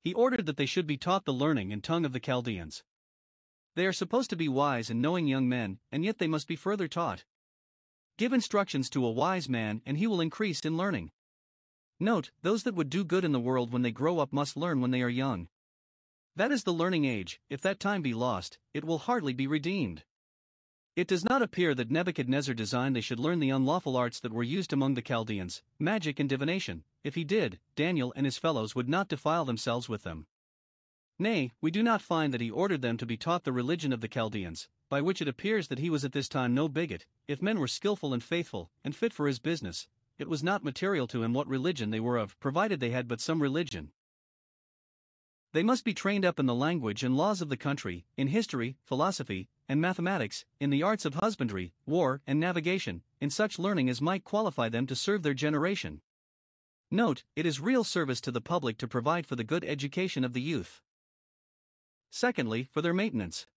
He 0.03 0.13
ordered 0.13 0.45
that 0.45 0.57
they 0.57 0.68
should 0.68 0.86
be 0.86 0.97
taught 0.97 1.25
the 1.25 1.33
learning 1.33 1.74
and 1.74 1.83
tongue 1.83 2.06
of 2.06 2.13
the 2.13 2.19
Chaldeans. 2.19 2.83
They 3.80 3.86
are 3.86 3.94
supposed 3.94 4.30
to 4.31 4.36
be 4.36 4.50
wise 4.50 4.90
and 4.90 5.02
knowing 5.02 5.26
young 5.26 5.48
men, 5.48 5.80
and 5.90 6.04
yet 6.04 6.18
they 6.18 6.28
must 6.28 6.50
be 6.50 6.58
further 6.58 6.90
taught. 6.90 7.24
Give 8.18 8.34
instructions 8.34 8.90
to 8.90 9.06
a 9.06 9.10
wise 9.10 9.48
man, 9.48 9.81
and 9.86 9.98
he 9.98 10.06
will 10.06 10.20
increase 10.20 10.60
in 10.66 10.76
learning. 10.76 11.12
Note, 11.98 12.31
those 12.42 12.64
that 12.64 12.76
would 12.76 12.90
do 12.90 13.06
good 13.06 13.24
in 13.24 13.31
the 13.31 13.40
world 13.40 13.72
when 13.72 13.81
they 13.81 13.92
grow 13.92 14.20
up 14.20 14.34
must 14.34 14.58
learn 14.58 14.81
when 14.81 14.92
they 14.92 15.02
are 15.02 15.08
young. 15.08 15.48
That 16.36 16.52
is 16.52 16.66
the 16.66 16.74
learning 16.74 17.06
age, 17.06 17.40
if 17.50 17.62
that 17.62 17.80
time 17.80 18.02
be 18.02 18.14
lost, 18.14 18.60
it 18.74 18.84
will 18.84 18.98
hardly 18.98 19.31
be 19.31 19.48
redeemed. 19.48 20.04
It 20.98 21.08
does 21.08 21.24
not 21.24 21.42
appear 21.42 21.74
that 21.75 21.90
Nebuchadnezzar 21.90 22.54
designed 22.54 22.98
they 22.98 23.00
should 23.00 23.18
learn 23.18 23.40
the 23.40 23.50
unlawful 23.50 23.96
arts 23.96 24.20
that 24.20 24.34
were 24.34 24.44
used 24.44 24.74
among 24.74 24.96
the 24.96 25.02
Chaldeans, 25.02 25.64
magic 25.80 26.20
and 26.20 26.28
divination. 26.28 26.84
If 27.06 27.16
he 27.16 27.24
did, 27.24 27.60
Daniel 27.78 28.12
and 28.18 28.25
his 28.25 28.38
fellows 28.38 28.75
would 28.75 28.90
not 28.90 29.08
defile 29.08 29.46
themselves 29.46 29.88
with 29.88 30.04
them. 30.04 30.28
Nay, 31.21 31.51
we 31.60 31.69
do 31.69 31.83
not 31.83 32.01
find 32.01 32.33
that 32.33 32.39
he 32.39 32.50
ordered 32.50 32.81
them 32.81 32.95
to 32.95 33.06
be 33.06 33.18
taught 33.18 33.44
the 33.44 33.51
religion 33.51 33.92
of 33.92 34.00
the 34.00 34.07
Chaldeans, 34.07 34.69
by 34.88 35.01
which 35.01 35.21
it 35.21 35.27
appears 35.27 35.68
that 35.68 35.80
he 35.80 35.89
was 35.89 36.06
at 36.06 36.13
this 36.13 36.30
time 36.30 36.54
no 36.54 36.69
bigot, 36.69 37.06
if 37.27 37.42
men 37.42 37.60
were 37.60 37.68
skilful 37.68 38.13
and 38.13 38.24
faithful, 38.24 38.71
and 38.86 38.95
fit 38.95 39.12
for 39.12 39.27
his 39.27 39.38
business, 39.38 39.89
it 40.18 40.30
was 40.30 40.42
not 40.42 40.63
material 40.63 41.07
to 41.07 41.21
him 41.21 41.33
what 41.33 41.45
religion 41.48 41.89
they 41.89 42.00
were 42.00 42.18
of, 42.18 42.39
provided 42.39 42.80
they 42.80 42.92
had 42.92 43.06
but 43.06 43.19
some 43.19 43.42
religion. 43.42 43.92
They 45.51 45.62
must 45.62 45.83
be 45.83 45.94
trained 45.94 46.24
up 46.24 46.39
in 46.39 46.45
the 46.45 46.56
language 46.56 47.04
and 47.04 47.18
laws 47.18 47.42
of 47.42 47.50
the 47.50 47.57
country, 47.57 48.06
in 48.15 48.27
history, 48.27 48.77
philosophy, 48.86 49.50
and 49.68 49.81
mathematics, 49.81 50.45
in 50.60 50.69
the 50.69 50.83
arts 50.83 51.04
of 51.04 51.15
husbandry, 51.15 51.74
war, 51.86 52.22
and 52.25 52.39
navigation, 52.39 53.01
in 53.19 53.30
such 53.30 53.60
learning 53.60 53.89
as 53.89 54.00
might 54.00 54.24
qualify 54.24 54.69
them 54.69 54.88
to 54.88 54.95
serve 54.95 55.24
their 55.24 55.33
generation. 55.33 56.00
Note, 56.89 57.24
it 57.36 57.45
is 57.45 57.60
real 57.60 57.83
service 57.83 58.22
to 58.22 58.31
the 58.31 58.39
public 58.39 58.77
to 58.77 58.88
provide 58.88 59.27
for 59.27 59.36
the 59.36 59.44
good 59.44 59.65
education 59.65 60.24
of 60.24 60.31
the 60.31 60.42
youth. 60.42 60.81
Secondly, 62.10 62.68
for 62.72 62.82
their 62.82 62.94
maintenance. 62.94 63.48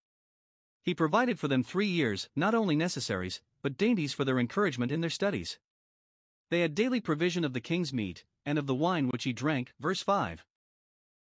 He 0.81 0.93
provided 0.93 1.39
for 1.39 1.47
them 1.47 1.63
three 1.63 1.87
years, 1.87 2.29
not 2.35 2.53
only 2.53 2.75
necessaries, 2.75 3.41
but 3.61 3.77
dainties 3.77 4.13
for 4.13 4.25
their 4.25 4.39
encouragement 4.39 4.91
in 4.91 5.01
their 5.01 5.09
studies. 5.09 5.59
They 6.49 6.61
had 6.61 6.75
daily 6.75 6.99
provision 6.99 7.45
of 7.45 7.53
the 7.53 7.61
king's 7.61 7.93
meat, 7.93 8.25
and 8.45 8.59
of 8.59 8.67
the 8.67 8.75
wine 8.75 9.07
which 9.07 9.23
he 9.23 9.33
drank. 9.33 9.73
Verse 9.79 10.01
5. 10.01 10.45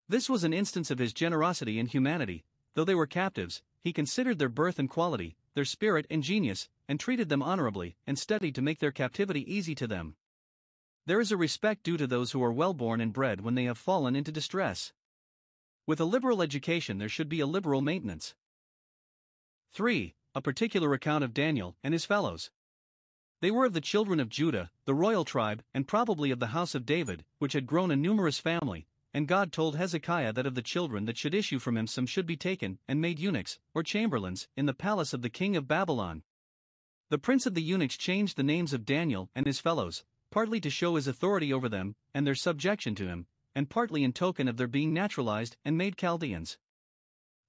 This 0.07 0.29
was 0.29 0.43
an 0.43 0.53
instance 0.53 0.91
of 0.91 0.99
his 0.99 1.13
generosity 1.13 1.79
and 1.79 1.89
humanity, 1.89 2.43
though 2.75 2.83
they 2.83 2.93
were 2.93 3.07
captives, 3.07 3.63
he 3.81 3.93
considered 3.93 4.37
their 4.37 4.49
birth 4.49 4.77
and 4.77 4.89
quality, 4.89 5.35
their 5.53 5.65
spirit 5.65 6.05
and 6.09 6.21
genius, 6.21 6.69
and 6.87 6.99
treated 6.99 7.29
them 7.29 7.41
honorably, 7.41 7.95
and 8.05 8.19
studied 8.19 8.53
to 8.55 8.61
make 8.61 8.79
their 8.79 8.91
captivity 8.91 9.51
easy 9.51 9.73
to 9.75 9.87
them. 9.87 10.15
There 11.05 11.21
is 11.21 11.31
a 11.31 11.37
respect 11.37 11.83
due 11.83 11.97
to 11.97 12.07
those 12.07 12.31
who 12.31 12.43
are 12.43 12.51
well 12.51 12.73
born 12.73 12.99
and 12.99 13.13
bred 13.13 13.41
when 13.41 13.55
they 13.55 13.63
have 13.65 13.77
fallen 13.77 14.15
into 14.15 14.31
distress. 14.31 14.91
With 15.87 15.99
a 15.99 16.05
liberal 16.05 16.41
education, 16.41 16.97
there 16.97 17.09
should 17.09 17.29
be 17.29 17.39
a 17.39 17.45
liberal 17.45 17.81
maintenance. 17.81 18.33
3. 19.73 20.15
A 20.33 20.41
particular 20.41 20.93
account 20.93 21.23
of 21.23 21.33
Daniel 21.33 21.77
and 21.83 21.93
his 21.93 22.05
fellows. 22.05 22.49
They 23.41 23.51
were 23.51 23.65
of 23.65 23.73
the 23.73 23.81
children 23.81 24.19
of 24.19 24.29
Judah, 24.29 24.71
the 24.85 24.95
royal 24.95 25.25
tribe, 25.25 25.63
and 25.73 25.87
probably 25.87 26.31
of 26.31 26.39
the 26.39 26.47
house 26.47 26.73
of 26.73 26.87
David, 26.87 27.23
which 27.37 27.53
had 27.53 27.67
grown 27.67 27.91
a 27.91 27.95
numerous 27.95 28.39
family. 28.39 28.87
And 29.13 29.27
God 29.27 29.51
told 29.51 29.75
Hezekiah 29.75 30.33
that 30.33 30.47
of 30.47 30.55
the 30.55 30.63
children 30.63 31.05
that 31.05 31.17
should 31.17 31.35
issue 31.35 31.59
from 31.59 31.77
him 31.77 31.85
some 31.85 32.07
should 32.07 32.25
be 32.25 32.35
taken 32.35 32.79
and 32.87 32.99
made 32.99 33.19
eunuchs, 33.19 33.59
or 33.73 33.83
chamberlains, 33.83 34.47
in 34.57 34.65
the 34.65 34.73
palace 34.73 35.13
of 35.13 35.21
the 35.21 35.29
king 35.29 35.55
of 35.55 35.67
Babylon. 35.67 36.23
The 37.09 37.19
prince 37.19 37.45
of 37.45 37.53
the 37.53 37.61
eunuchs 37.61 37.95
changed 37.95 38.37
the 38.37 38.43
names 38.43 38.73
of 38.73 38.85
Daniel 38.85 39.29
and 39.35 39.45
his 39.45 39.59
fellows, 39.59 40.03
partly 40.31 40.59
to 40.61 40.69
show 40.71 40.95
his 40.95 41.07
authority 41.07 41.53
over 41.53 41.69
them 41.69 41.95
and 42.13 42.25
their 42.25 42.35
subjection 42.35 42.95
to 42.95 43.07
him, 43.07 43.27
and 43.55 43.69
partly 43.69 44.03
in 44.03 44.11
token 44.11 44.47
of 44.47 44.57
their 44.57 44.67
being 44.67 44.93
naturalized 44.93 45.55
and 45.63 45.77
made 45.77 45.97
Chaldeans. 45.97 46.57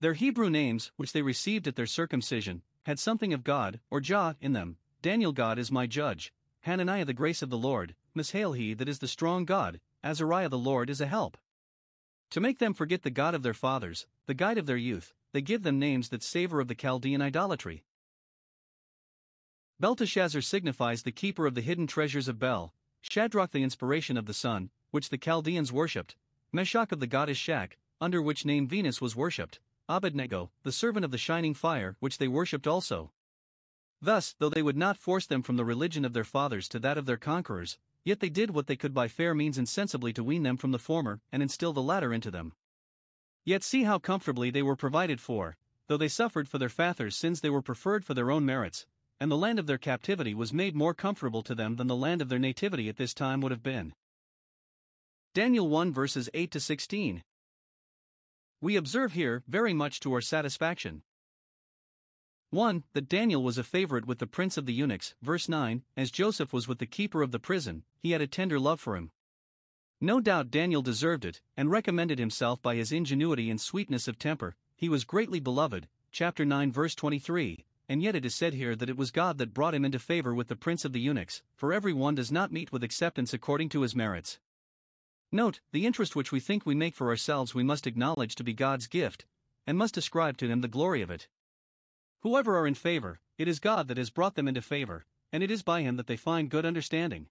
Their 0.00 0.14
Hebrew 0.14 0.48
names, 0.48 0.92
which 0.96 1.12
they 1.12 1.22
received 1.22 1.66
at 1.66 1.76
their 1.76 1.86
circumcision, 1.86 2.62
had 2.84 2.98
something 2.98 3.32
of 3.32 3.44
God, 3.44 3.80
or 3.90 4.00
Jah, 4.00 4.36
in 4.40 4.52
them, 4.52 4.76
Daniel 5.02 5.32
God 5.32 5.58
is 5.58 5.72
my 5.72 5.86
judge, 5.86 6.32
Hananiah 6.60 7.04
the 7.04 7.12
grace 7.12 7.42
of 7.42 7.50
the 7.50 7.58
Lord, 7.58 7.94
Mishael 8.14 8.52
he 8.52 8.74
that 8.74 8.88
is 8.88 9.00
the 9.00 9.08
strong 9.08 9.44
God, 9.44 9.80
Azariah 10.04 10.48
the 10.48 10.58
Lord 10.58 10.88
is 10.88 11.00
a 11.00 11.06
help. 11.06 11.36
To 12.30 12.40
make 12.40 12.58
them 12.58 12.74
forget 12.74 13.02
the 13.02 13.10
God 13.10 13.34
of 13.34 13.42
their 13.42 13.54
fathers, 13.54 14.06
the 14.26 14.34
guide 14.34 14.58
of 14.58 14.66
their 14.66 14.76
youth, 14.76 15.14
they 15.32 15.40
give 15.40 15.62
them 15.62 15.78
names 15.78 16.08
that 16.10 16.22
savor 16.22 16.60
of 16.60 16.68
the 16.68 16.74
Chaldean 16.74 17.20
idolatry. 17.20 17.84
Belteshazzar 19.78 20.40
signifies 20.40 21.02
the 21.02 21.12
keeper 21.12 21.46
of 21.46 21.54
the 21.54 21.60
hidden 21.60 21.86
treasures 21.86 22.28
of 22.28 22.38
Bel, 22.38 22.72
Shadrach 23.02 23.52
the 23.52 23.62
inspiration 23.62 24.16
of 24.16 24.26
the 24.26 24.34
sun, 24.34 24.70
which 24.90 25.08
the 25.10 25.18
Chaldeans 25.18 25.72
worshipped, 25.72 26.16
Meshach 26.52 26.92
of 26.92 27.00
the 27.00 27.06
goddess 27.06 27.38
Shak, 27.38 27.76
under 28.00 28.20
which 28.20 28.44
name 28.44 28.66
Venus 28.66 29.00
was 29.00 29.16
worshipped, 29.16 29.60
Abednego, 29.88 30.50
the 30.62 30.72
servant 30.72 31.04
of 31.04 31.10
the 31.10 31.18
shining 31.18 31.54
fire, 31.54 31.96
which 32.00 32.18
they 32.18 32.28
worshipped 32.28 32.66
also. 32.66 33.12
Thus, 34.00 34.34
though 34.38 34.50
they 34.50 34.62
would 34.62 34.76
not 34.76 34.98
force 34.98 35.26
them 35.26 35.42
from 35.42 35.56
the 35.56 35.64
religion 35.64 36.04
of 36.04 36.12
their 36.12 36.24
fathers 36.24 36.68
to 36.68 36.78
that 36.80 36.98
of 36.98 37.06
their 37.06 37.16
conquerors, 37.16 37.78
yet 38.04 38.20
they 38.20 38.28
did 38.28 38.50
what 38.50 38.66
they 38.66 38.76
could 38.76 38.92
by 38.92 39.08
fair 39.08 39.34
means 39.34 39.58
insensibly 39.58 40.12
to 40.12 40.24
wean 40.24 40.42
them 40.42 40.56
from 40.56 40.72
the 40.72 40.78
former 40.78 41.20
and 41.32 41.42
instill 41.42 41.72
the 41.72 41.82
latter 41.82 42.12
into 42.12 42.30
them. 42.30 42.52
Yet 43.44 43.62
see 43.62 43.84
how 43.84 43.98
comfortably 43.98 44.50
they 44.50 44.62
were 44.62 44.76
provided 44.76 45.20
for, 45.20 45.56
though 45.86 45.96
they 45.96 46.08
suffered 46.08 46.48
for 46.48 46.58
their 46.58 46.68
fathers' 46.68 47.16
sins, 47.16 47.40
they 47.40 47.50
were 47.50 47.62
preferred 47.62 48.04
for 48.04 48.14
their 48.14 48.30
own 48.30 48.44
merits, 48.44 48.86
and 49.20 49.30
the 49.30 49.36
land 49.36 49.58
of 49.58 49.66
their 49.66 49.78
captivity 49.78 50.34
was 50.34 50.52
made 50.52 50.74
more 50.74 50.94
comfortable 50.94 51.42
to 51.42 51.54
them 51.54 51.76
than 51.76 51.86
the 51.86 51.96
land 51.96 52.20
of 52.20 52.28
their 52.28 52.38
nativity 52.38 52.88
at 52.88 52.96
this 52.96 53.14
time 53.14 53.40
would 53.40 53.52
have 53.52 53.62
been. 53.62 53.94
Daniel 55.36 55.68
1 55.68 55.92
verses 55.92 56.30
8 56.32 56.50
to 56.52 56.60
16. 56.60 57.22
We 58.62 58.74
observe 58.74 59.12
here, 59.12 59.42
very 59.46 59.74
much 59.74 60.00
to 60.00 60.14
our 60.14 60.22
satisfaction, 60.22 61.02
1. 62.48 62.84
That 62.94 63.10
Daniel 63.10 63.42
was 63.42 63.58
a 63.58 63.62
favorite 63.62 64.06
with 64.06 64.18
the 64.18 64.26
prince 64.26 64.56
of 64.56 64.64
the 64.64 64.72
eunuchs, 64.72 65.14
verse 65.20 65.46
9, 65.46 65.82
as 65.94 66.10
Joseph 66.10 66.54
was 66.54 66.66
with 66.66 66.78
the 66.78 66.86
keeper 66.86 67.20
of 67.20 67.32
the 67.32 67.38
prison, 67.38 67.82
he 67.98 68.12
had 68.12 68.22
a 68.22 68.26
tender 68.26 68.58
love 68.58 68.80
for 68.80 68.96
him. 68.96 69.10
No 70.00 70.20
doubt 70.20 70.50
Daniel 70.50 70.80
deserved 70.80 71.26
it, 71.26 71.42
and 71.54 71.70
recommended 71.70 72.18
himself 72.18 72.62
by 72.62 72.76
his 72.76 72.90
ingenuity 72.90 73.50
and 73.50 73.60
sweetness 73.60 74.08
of 74.08 74.18
temper, 74.18 74.56
he 74.74 74.88
was 74.88 75.04
greatly 75.04 75.38
beloved, 75.38 75.86
chapter 76.10 76.46
9 76.46 76.72
verse 76.72 76.94
23, 76.94 77.66
and 77.90 78.02
yet 78.02 78.16
it 78.16 78.24
is 78.24 78.34
said 78.34 78.54
here 78.54 78.74
that 78.74 78.88
it 78.88 78.96
was 78.96 79.10
God 79.10 79.36
that 79.36 79.52
brought 79.52 79.74
him 79.74 79.84
into 79.84 79.98
favor 79.98 80.34
with 80.34 80.48
the 80.48 80.56
prince 80.56 80.86
of 80.86 80.94
the 80.94 81.00
eunuchs, 81.00 81.42
for 81.54 81.74
every 81.74 81.92
one 81.92 82.14
does 82.14 82.32
not 82.32 82.50
meet 82.50 82.72
with 82.72 82.82
acceptance 82.82 83.34
according 83.34 83.68
to 83.68 83.82
his 83.82 83.94
merits. 83.94 84.38
Note, 85.32 85.60
the 85.72 85.86
interest 85.86 86.14
which 86.14 86.30
we 86.30 86.40
think 86.40 86.64
we 86.64 86.74
make 86.74 86.94
for 86.94 87.08
ourselves 87.08 87.54
we 87.54 87.64
must 87.64 87.86
acknowledge 87.86 88.34
to 88.36 88.44
be 88.44 88.52
God's 88.52 88.86
gift, 88.86 89.26
and 89.66 89.76
must 89.76 89.96
ascribe 89.96 90.36
to 90.38 90.48
him 90.48 90.60
the 90.60 90.68
glory 90.68 91.02
of 91.02 91.10
it. 91.10 91.28
Whoever 92.20 92.56
are 92.56 92.66
in 92.66 92.74
favor, 92.74 93.20
it 93.38 93.48
is 93.48 93.58
God 93.58 93.88
that 93.88 93.98
has 93.98 94.10
brought 94.10 94.34
them 94.34 94.48
into 94.48 94.62
favor, 94.62 95.04
and 95.32 95.42
it 95.42 95.50
is 95.50 95.62
by 95.62 95.82
him 95.82 95.96
that 95.96 96.06
they 96.06 96.16
find 96.16 96.50
good 96.50 96.64
understanding. 96.64 97.28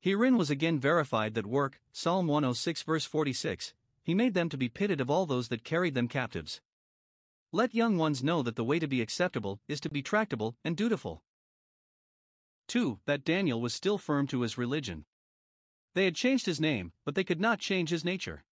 Herein 0.00 0.36
was 0.36 0.50
again 0.50 0.78
verified 0.78 1.34
that 1.34 1.46
work, 1.46 1.80
Psalm 1.92 2.26
106 2.26 2.82
verse 2.82 3.04
46, 3.04 3.74
he 4.02 4.14
made 4.14 4.34
them 4.34 4.48
to 4.48 4.56
be 4.56 4.68
pitied 4.68 5.00
of 5.00 5.10
all 5.10 5.26
those 5.26 5.48
that 5.48 5.64
carried 5.64 5.94
them 5.94 6.08
captives. 6.08 6.60
Let 7.50 7.74
young 7.74 7.96
ones 7.96 8.22
know 8.22 8.42
that 8.42 8.56
the 8.56 8.64
way 8.64 8.78
to 8.78 8.86
be 8.86 9.00
acceptable 9.00 9.60
is 9.66 9.80
to 9.80 9.90
be 9.90 10.02
tractable 10.02 10.56
and 10.62 10.76
dutiful. 10.76 11.22
2. 12.68 13.00
That 13.06 13.24
Daniel 13.24 13.60
was 13.60 13.74
still 13.74 13.98
firm 13.98 14.26
to 14.28 14.42
his 14.42 14.58
religion. 14.58 15.06
They 15.98 16.04
had 16.04 16.14
changed 16.14 16.46
his 16.46 16.60
name, 16.60 16.92
but 17.04 17.16
they 17.16 17.24
could 17.24 17.40
not 17.40 17.58
change 17.58 17.90
his 17.90 18.04
nature. 18.04 18.44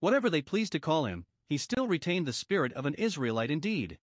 Whatever 0.00 0.30
they 0.30 0.40
pleased 0.40 0.72
to 0.72 0.80
call 0.80 1.04
him, 1.04 1.26
he 1.46 1.58
still 1.58 1.86
retained 1.86 2.24
the 2.24 2.32
spirit 2.32 2.72
of 2.72 2.86
an 2.86 2.94
Israelite 2.94 3.50
indeed. 3.50 3.98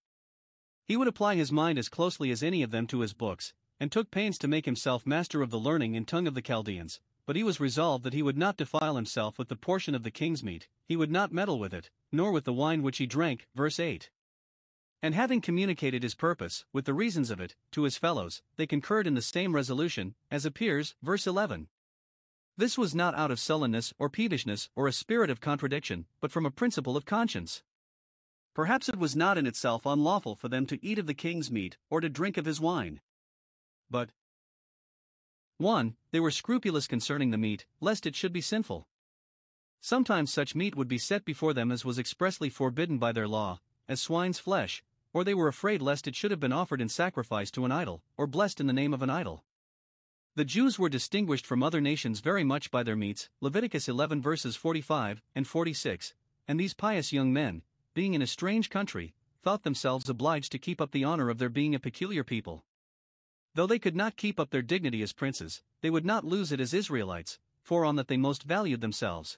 He 0.85 0.95
would 0.95 1.07
apply 1.07 1.37
his 1.37 1.51
mind 1.51 1.79
as 1.79 1.89
closely 1.89 2.29
as 2.29 2.43
any 2.43 2.61
of 2.61 2.69
them 2.69 2.85
to 2.85 2.99
his 2.99 3.15
books, 3.15 3.55
and 3.79 3.91
took 3.91 4.11
pains 4.11 4.37
to 4.37 4.47
make 4.47 4.65
himself 4.65 5.07
master 5.07 5.41
of 5.41 5.49
the 5.49 5.57
learning 5.57 5.95
and 5.95 6.07
tongue 6.07 6.27
of 6.27 6.35
the 6.35 6.41
Chaldeans, 6.43 7.01
but 7.25 7.35
he 7.35 7.41
was 7.41 7.59
resolved 7.59 8.03
that 8.03 8.13
he 8.13 8.21
would 8.21 8.37
not 8.37 8.57
defile 8.57 8.95
himself 8.95 9.39
with 9.39 9.47
the 9.47 9.55
portion 9.55 9.95
of 9.95 10.03
the 10.03 10.11
king's 10.11 10.43
meat, 10.43 10.67
he 10.85 10.95
would 10.95 11.09
not 11.09 11.33
meddle 11.33 11.57
with 11.57 11.73
it, 11.73 11.89
nor 12.11 12.31
with 12.31 12.43
the 12.45 12.53
wine 12.53 12.83
which 12.83 12.99
he 12.99 13.07
drank. 13.07 13.47
Verse 13.55 13.79
8. 13.79 14.11
And 15.01 15.15
having 15.15 15.41
communicated 15.41 16.03
his 16.03 16.13
purpose, 16.13 16.63
with 16.71 16.85
the 16.85 16.93
reasons 16.93 17.31
of 17.31 17.41
it, 17.41 17.55
to 17.71 17.85
his 17.85 17.97
fellows, 17.97 18.43
they 18.55 18.67
concurred 18.67 19.07
in 19.07 19.15
the 19.15 19.23
same 19.23 19.55
resolution, 19.55 20.13
as 20.29 20.45
appears, 20.45 20.93
verse 21.01 21.25
11. 21.25 21.67
This 22.57 22.77
was 22.77 22.93
not 22.93 23.15
out 23.15 23.31
of 23.31 23.39
sullenness 23.39 23.93
or 23.97 24.09
peevishness 24.09 24.69
or 24.75 24.87
a 24.87 24.93
spirit 24.93 25.29
of 25.29 25.39
contradiction, 25.39 26.05
but 26.19 26.31
from 26.31 26.45
a 26.45 26.51
principle 26.51 26.97
of 26.97 27.05
conscience. 27.05 27.63
Perhaps 28.53 28.89
it 28.89 28.97
was 28.97 29.15
not 29.15 29.37
in 29.37 29.47
itself 29.47 29.85
unlawful 29.85 30.35
for 30.35 30.49
them 30.49 30.65
to 30.67 30.85
eat 30.85 30.99
of 30.99 31.07
the 31.07 31.13
king's 31.13 31.49
meat 31.49 31.77
or 31.89 32.01
to 32.01 32.09
drink 32.09 32.37
of 32.37 32.45
his 32.45 32.59
wine. 32.59 32.99
But 33.89 34.09
1. 35.57 35.95
They 36.11 36.19
were 36.19 36.31
scrupulous 36.31 36.87
concerning 36.87 37.31
the 37.31 37.37
meat, 37.37 37.65
lest 37.79 38.05
it 38.05 38.15
should 38.15 38.33
be 38.33 38.41
sinful. 38.41 38.87
Sometimes 39.79 40.33
such 40.33 40.55
meat 40.55 40.75
would 40.75 40.87
be 40.87 40.97
set 40.97 41.23
before 41.23 41.53
them 41.53 41.71
as 41.71 41.85
was 41.85 41.97
expressly 41.97 42.49
forbidden 42.49 42.97
by 42.97 43.11
their 43.11 43.27
law, 43.27 43.61
as 43.87 44.01
swine's 44.01 44.39
flesh, 44.39 44.83
or 45.13 45.23
they 45.23 45.33
were 45.33 45.47
afraid 45.47 45.81
lest 45.81 46.07
it 46.07 46.15
should 46.15 46.31
have 46.31 46.39
been 46.39 46.53
offered 46.53 46.81
in 46.81 46.89
sacrifice 46.89 47.51
to 47.51 47.65
an 47.65 47.71
idol, 47.71 48.03
or 48.17 48.27
blessed 48.27 48.59
in 48.59 48.67
the 48.67 48.73
name 48.73 48.93
of 48.93 49.01
an 49.01 49.09
idol. 49.09 49.43
The 50.33 50.45
Jews 50.45 50.79
were 50.79 50.87
distinguished 50.87 51.45
from 51.45 51.61
other 51.61 51.81
nations 51.81 52.21
very 52.21 52.45
much 52.45 52.71
by 52.71 52.83
their 52.83 52.95
meats, 52.95 53.27
Leviticus 53.41 53.89
11 53.89 54.21
verses 54.21 54.55
45 54.55 55.21
and 55.35 55.45
46, 55.45 56.13
and 56.47 56.57
these 56.57 56.73
pious 56.73 57.11
young 57.11 57.33
men, 57.33 57.63
being 57.93 58.13
in 58.13 58.21
a 58.21 58.27
strange 58.27 58.69
country, 58.69 59.13
thought 59.43 59.63
themselves 59.63 60.07
obliged 60.07 60.53
to 60.53 60.57
keep 60.57 60.79
up 60.79 60.91
the 60.91 61.03
honor 61.03 61.29
of 61.29 61.37
their 61.37 61.49
being 61.49 61.75
a 61.75 61.79
peculiar 61.79 62.23
people. 62.23 62.63
Though 63.55 63.67
they 63.67 63.77
could 63.77 63.95
not 63.95 64.15
keep 64.15 64.39
up 64.39 64.51
their 64.51 64.61
dignity 64.61 65.01
as 65.01 65.11
princes, 65.11 65.63
they 65.81 65.89
would 65.89 66.05
not 66.05 66.23
lose 66.23 66.53
it 66.53 66.61
as 66.61 66.73
Israelites, 66.73 67.37
for 67.61 67.83
on 67.83 67.97
that 67.97 68.07
they 68.07 68.15
most 68.15 68.43
valued 68.43 68.79
themselves. 68.79 69.37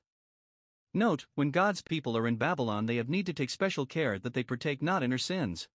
Note, 0.93 1.25
when 1.33 1.49
God's 1.49 1.81
people 1.81 2.15
are 2.15 2.27
in 2.27 2.35
Babylon, 2.35 2.85
they 2.85 2.97
have 2.97 3.09
need 3.09 3.25
to 3.25 3.33
take 3.33 3.49
special 3.49 3.87
care 3.87 4.19
that 4.19 4.35
they 4.35 4.43
partake 4.43 4.83
not 4.83 5.01
in 5.01 5.09
her 5.09 5.17
sins. 5.17 5.67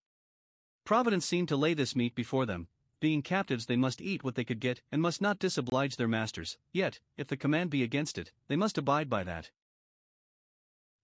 Providence 0.85 1.25
seemed 1.25 1.49
to 1.49 1.57
lay 1.57 1.73
this 1.73 1.93
meat 1.93 2.15
before 2.15 2.45
them. 2.45 2.69
Being 2.99 3.21
captives, 3.21 3.65
they 3.65 3.77
must 3.77 4.01
eat 4.01 4.23
what 4.23 4.35
they 4.35 4.43
could 4.43 4.59
get 4.59 4.81
and 4.91 5.01
must 5.01 5.21
not 5.21 5.39
disoblige 5.39 5.95
their 5.95 6.07
masters, 6.07 6.57
yet, 6.73 6.99
if 7.17 7.27
the 7.27 7.37
command 7.37 7.69
be 7.69 7.83
against 7.83 8.17
it, 8.17 8.31
they 8.47 8.55
must 8.55 8.77
abide 8.77 9.09
by 9.09 9.23
that. 9.23 9.51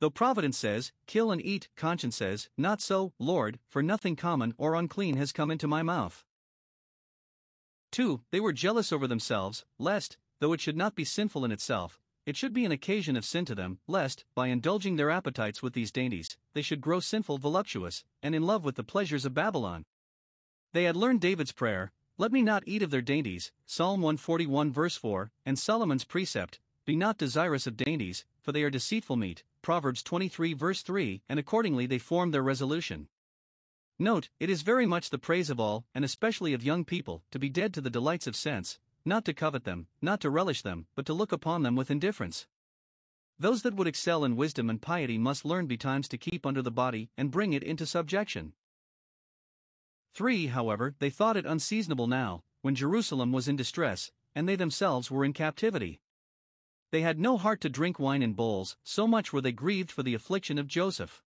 Though 0.02 0.10
Providence 0.10 0.58
says, 0.58 0.92
Kill 1.08 1.32
and 1.32 1.44
eat, 1.44 1.70
conscience 1.78 2.18
says, 2.18 2.50
Not 2.58 2.82
so, 2.82 3.14
Lord, 3.18 3.60
for 3.70 3.82
nothing 3.82 4.18
common 4.18 4.54
or 4.58 4.76
unclean 4.76 5.16
has 5.16 5.32
come 5.32 5.50
into 5.50 5.68
my 5.68 5.84
mouth. 5.84 6.26
2. 7.92 8.22
They 8.32 8.42
were 8.42 8.52
jealous 8.52 8.92
over 8.92 9.08
themselves, 9.08 9.64
lest, 9.80 10.18
though 10.42 10.52
it 10.52 10.60
should 10.60 10.76
not 10.76 10.96
be 10.96 11.06
sinful 11.06 11.46
in 11.46 11.52
itself, 11.52 11.98
it 12.26 12.36
should 12.36 12.54
be 12.54 12.66
an 12.66 12.72
occasion 12.72 13.16
of 13.16 13.24
sin 13.24 13.46
to 13.46 13.56
them, 13.56 13.80
lest, 13.88 14.26
by 14.34 14.48
indulging 14.48 14.96
their 14.96 15.12
appetites 15.12 15.62
with 15.62 15.74
these 15.74 15.92
dainties, 15.92 16.36
they 16.54 16.62
should 16.62 16.82
grow 16.82 17.00
sinful, 17.00 17.38
voluptuous, 17.38 18.04
and 18.22 18.34
in 18.34 18.44
love 18.44 18.66
with 18.66 18.76
the 18.76 18.84
pleasures 18.84 19.26
of 19.26 19.34
Babylon. 19.34 19.86
They 20.76 20.84
had 20.84 20.98
learned 20.98 21.22
David's 21.22 21.54
prayer, 21.54 21.94
Let 22.18 22.34
me 22.34 22.42
not 22.42 22.64
eat 22.66 22.84
of 22.84 22.90
their 22.90 23.02
dainties, 23.02 23.54
Psalm 23.66 24.02
141 24.02 24.74
verse 24.74 24.98
4, 24.98 25.32
and 25.46 25.58
Solomon's 25.58 26.04
precept, 26.04 26.60
Be 26.84 26.98
not 26.98 27.18
desirous 27.18 27.66
of 27.66 27.78
dainties, 27.78 28.26
for 28.42 28.52
they 28.52 28.62
are 28.62 28.70
deceitful 28.70 29.16
meat, 29.16 29.44
Proverbs 29.62 30.04
23 30.04 30.52
verse 30.52 30.82
3, 30.82 31.22
and 31.30 31.40
accordingly 31.40 31.86
they 31.86 31.98
formed 31.98 32.34
their 32.34 32.44
resolution. 32.44 33.08
Note, 33.98 34.28
it 34.38 34.50
is 34.50 34.64
very 34.64 34.86
much 34.86 35.12
the 35.12 35.18
praise 35.18 35.50
of 35.50 35.62
all, 35.62 35.86
and 35.96 36.04
especially 36.04 36.52
of 36.52 36.62
young 36.62 36.84
people, 36.84 37.24
to 37.32 37.40
be 37.40 37.48
dead 37.48 37.74
to 37.74 37.80
the 37.80 37.90
delights 37.90 38.28
of 38.28 38.36
sense, 38.36 38.78
not 39.06 39.24
to 39.24 39.34
covet 39.34 39.64
them, 39.64 39.88
not 40.02 40.20
to 40.20 40.30
relish 40.30 40.62
them, 40.62 40.88
but 40.94 41.06
to 41.06 41.14
look 41.14 41.32
upon 41.32 41.64
them 41.64 41.78
with 41.78 41.90
indifference. 41.90 42.48
Those 43.40 43.62
that 43.62 43.76
would 43.76 43.88
excel 43.88 44.26
in 44.26 44.36
wisdom 44.36 44.70
and 44.70 44.82
piety 44.82 45.18
must 45.18 45.46
learn 45.46 45.68
betimes 45.68 46.10
to 46.10 46.18
keep 46.18 46.46
under 46.46 46.62
the 46.62 46.70
body 46.70 47.12
and 47.16 47.32
bring 47.32 47.54
it 47.54 47.64
into 47.64 47.86
subjection. 47.86 48.52
3. 50.16 50.48
However, 50.48 50.96
they 51.00 51.10
thought 51.10 51.36
it 51.36 51.46
unseasonable 51.46 52.08
now, 52.08 52.42
when 52.62 52.74
Jerusalem 52.74 53.34
was 53.34 53.50
in 53.50 53.58
distress, 53.58 54.12
and 54.34 54.48
they 54.48 54.56
themselves 54.56 55.12
were 55.12 55.26
in 55.26 55.34
captivity. 55.34 56.00
They 56.92 57.02
had 57.02 57.20
no 57.20 57.38
heart 57.38 57.60
to 57.62 57.70
drink 57.70 58.00
wine 58.00 58.24
in 58.24 58.34
bowls, 58.34 58.78
so 58.82 59.08
much 59.08 59.34
were 59.34 59.42
they 59.42 59.52
grieved 59.52 59.92
for 59.92 60.04
the 60.04 60.14
affliction 60.14 60.58
of 60.58 60.68
Joseph. 60.68 61.22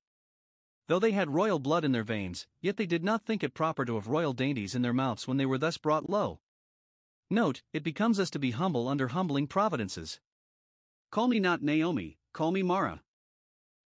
Though 0.88 0.98
they 0.98 1.12
had 1.12 1.30
royal 1.30 1.60
blood 1.60 1.86
in 1.86 1.92
their 1.92 2.04
veins, 2.04 2.48
yet 2.62 2.78
they 2.78 2.88
did 2.88 3.04
not 3.04 3.24
think 3.24 3.44
it 3.44 3.54
proper 3.54 3.86
to 3.86 3.94
have 3.94 4.08
royal 4.08 4.34
dainties 4.34 4.74
in 4.74 4.82
their 4.82 4.92
mouths 4.92 5.28
when 5.28 5.38
they 5.38 5.46
were 5.46 5.60
thus 5.60 5.78
brought 5.78 6.10
low. 6.10 6.40
Note, 7.30 7.62
it 7.72 7.84
becomes 7.84 8.20
us 8.20 8.32
to 8.32 8.40
be 8.40 8.52
humble 8.52 8.88
under 8.88 9.10
humbling 9.10 9.46
providences. 9.46 10.20
Call 11.12 11.28
me 11.28 11.40
not 11.40 11.62
Naomi, 11.62 12.18
call 12.34 12.52
me 12.52 12.64
Mara. 12.64 13.04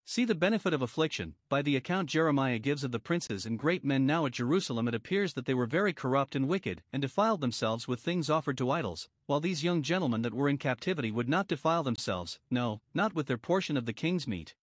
See 0.05 0.25
the 0.25 0.35
benefit 0.35 0.73
of 0.73 0.81
affliction. 0.81 1.35
By 1.47 1.61
the 1.61 1.75
account 1.75 2.09
Jeremiah 2.09 2.59
gives 2.59 2.83
of 2.83 2.91
the 2.91 2.99
princes 2.99 3.45
and 3.45 3.57
great 3.57 3.85
men 3.85 4.05
now 4.05 4.25
at 4.25 4.33
Jerusalem, 4.33 4.87
it 4.87 4.95
appears 4.95 5.33
that 5.33 5.45
they 5.45 5.53
were 5.53 5.65
very 5.65 5.93
corrupt 5.93 6.35
and 6.35 6.47
wicked, 6.47 6.83
and 6.91 7.01
defiled 7.01 7.39
themselves 7.39 7.87
with 7.87 8.01
things 8.01 8.29
offered 8.29 8.57
to 8.57 8.71
idols, 8.71 9.07
while 9.27 9.39
these 9.39 9.63
young 9.63 9.81
gentlemen 9.81 10.21
that 10.23 10.33
were 10.33 10.49
in 10.49 10.57
captivity 10.57 11.11
would 11.11 11.29
not 11.29 11.47
defile 11.47 11.83
themselves, 11.83 12.39
no, 12.49 12.81
not 12.93 13.13
with 13.13 13.27
their 13.27 13.37
portion 13.37 13.77
of 13.77 13.85
the 13.85 13.93
king's 13.93 14.27
meat. 14.27 14.55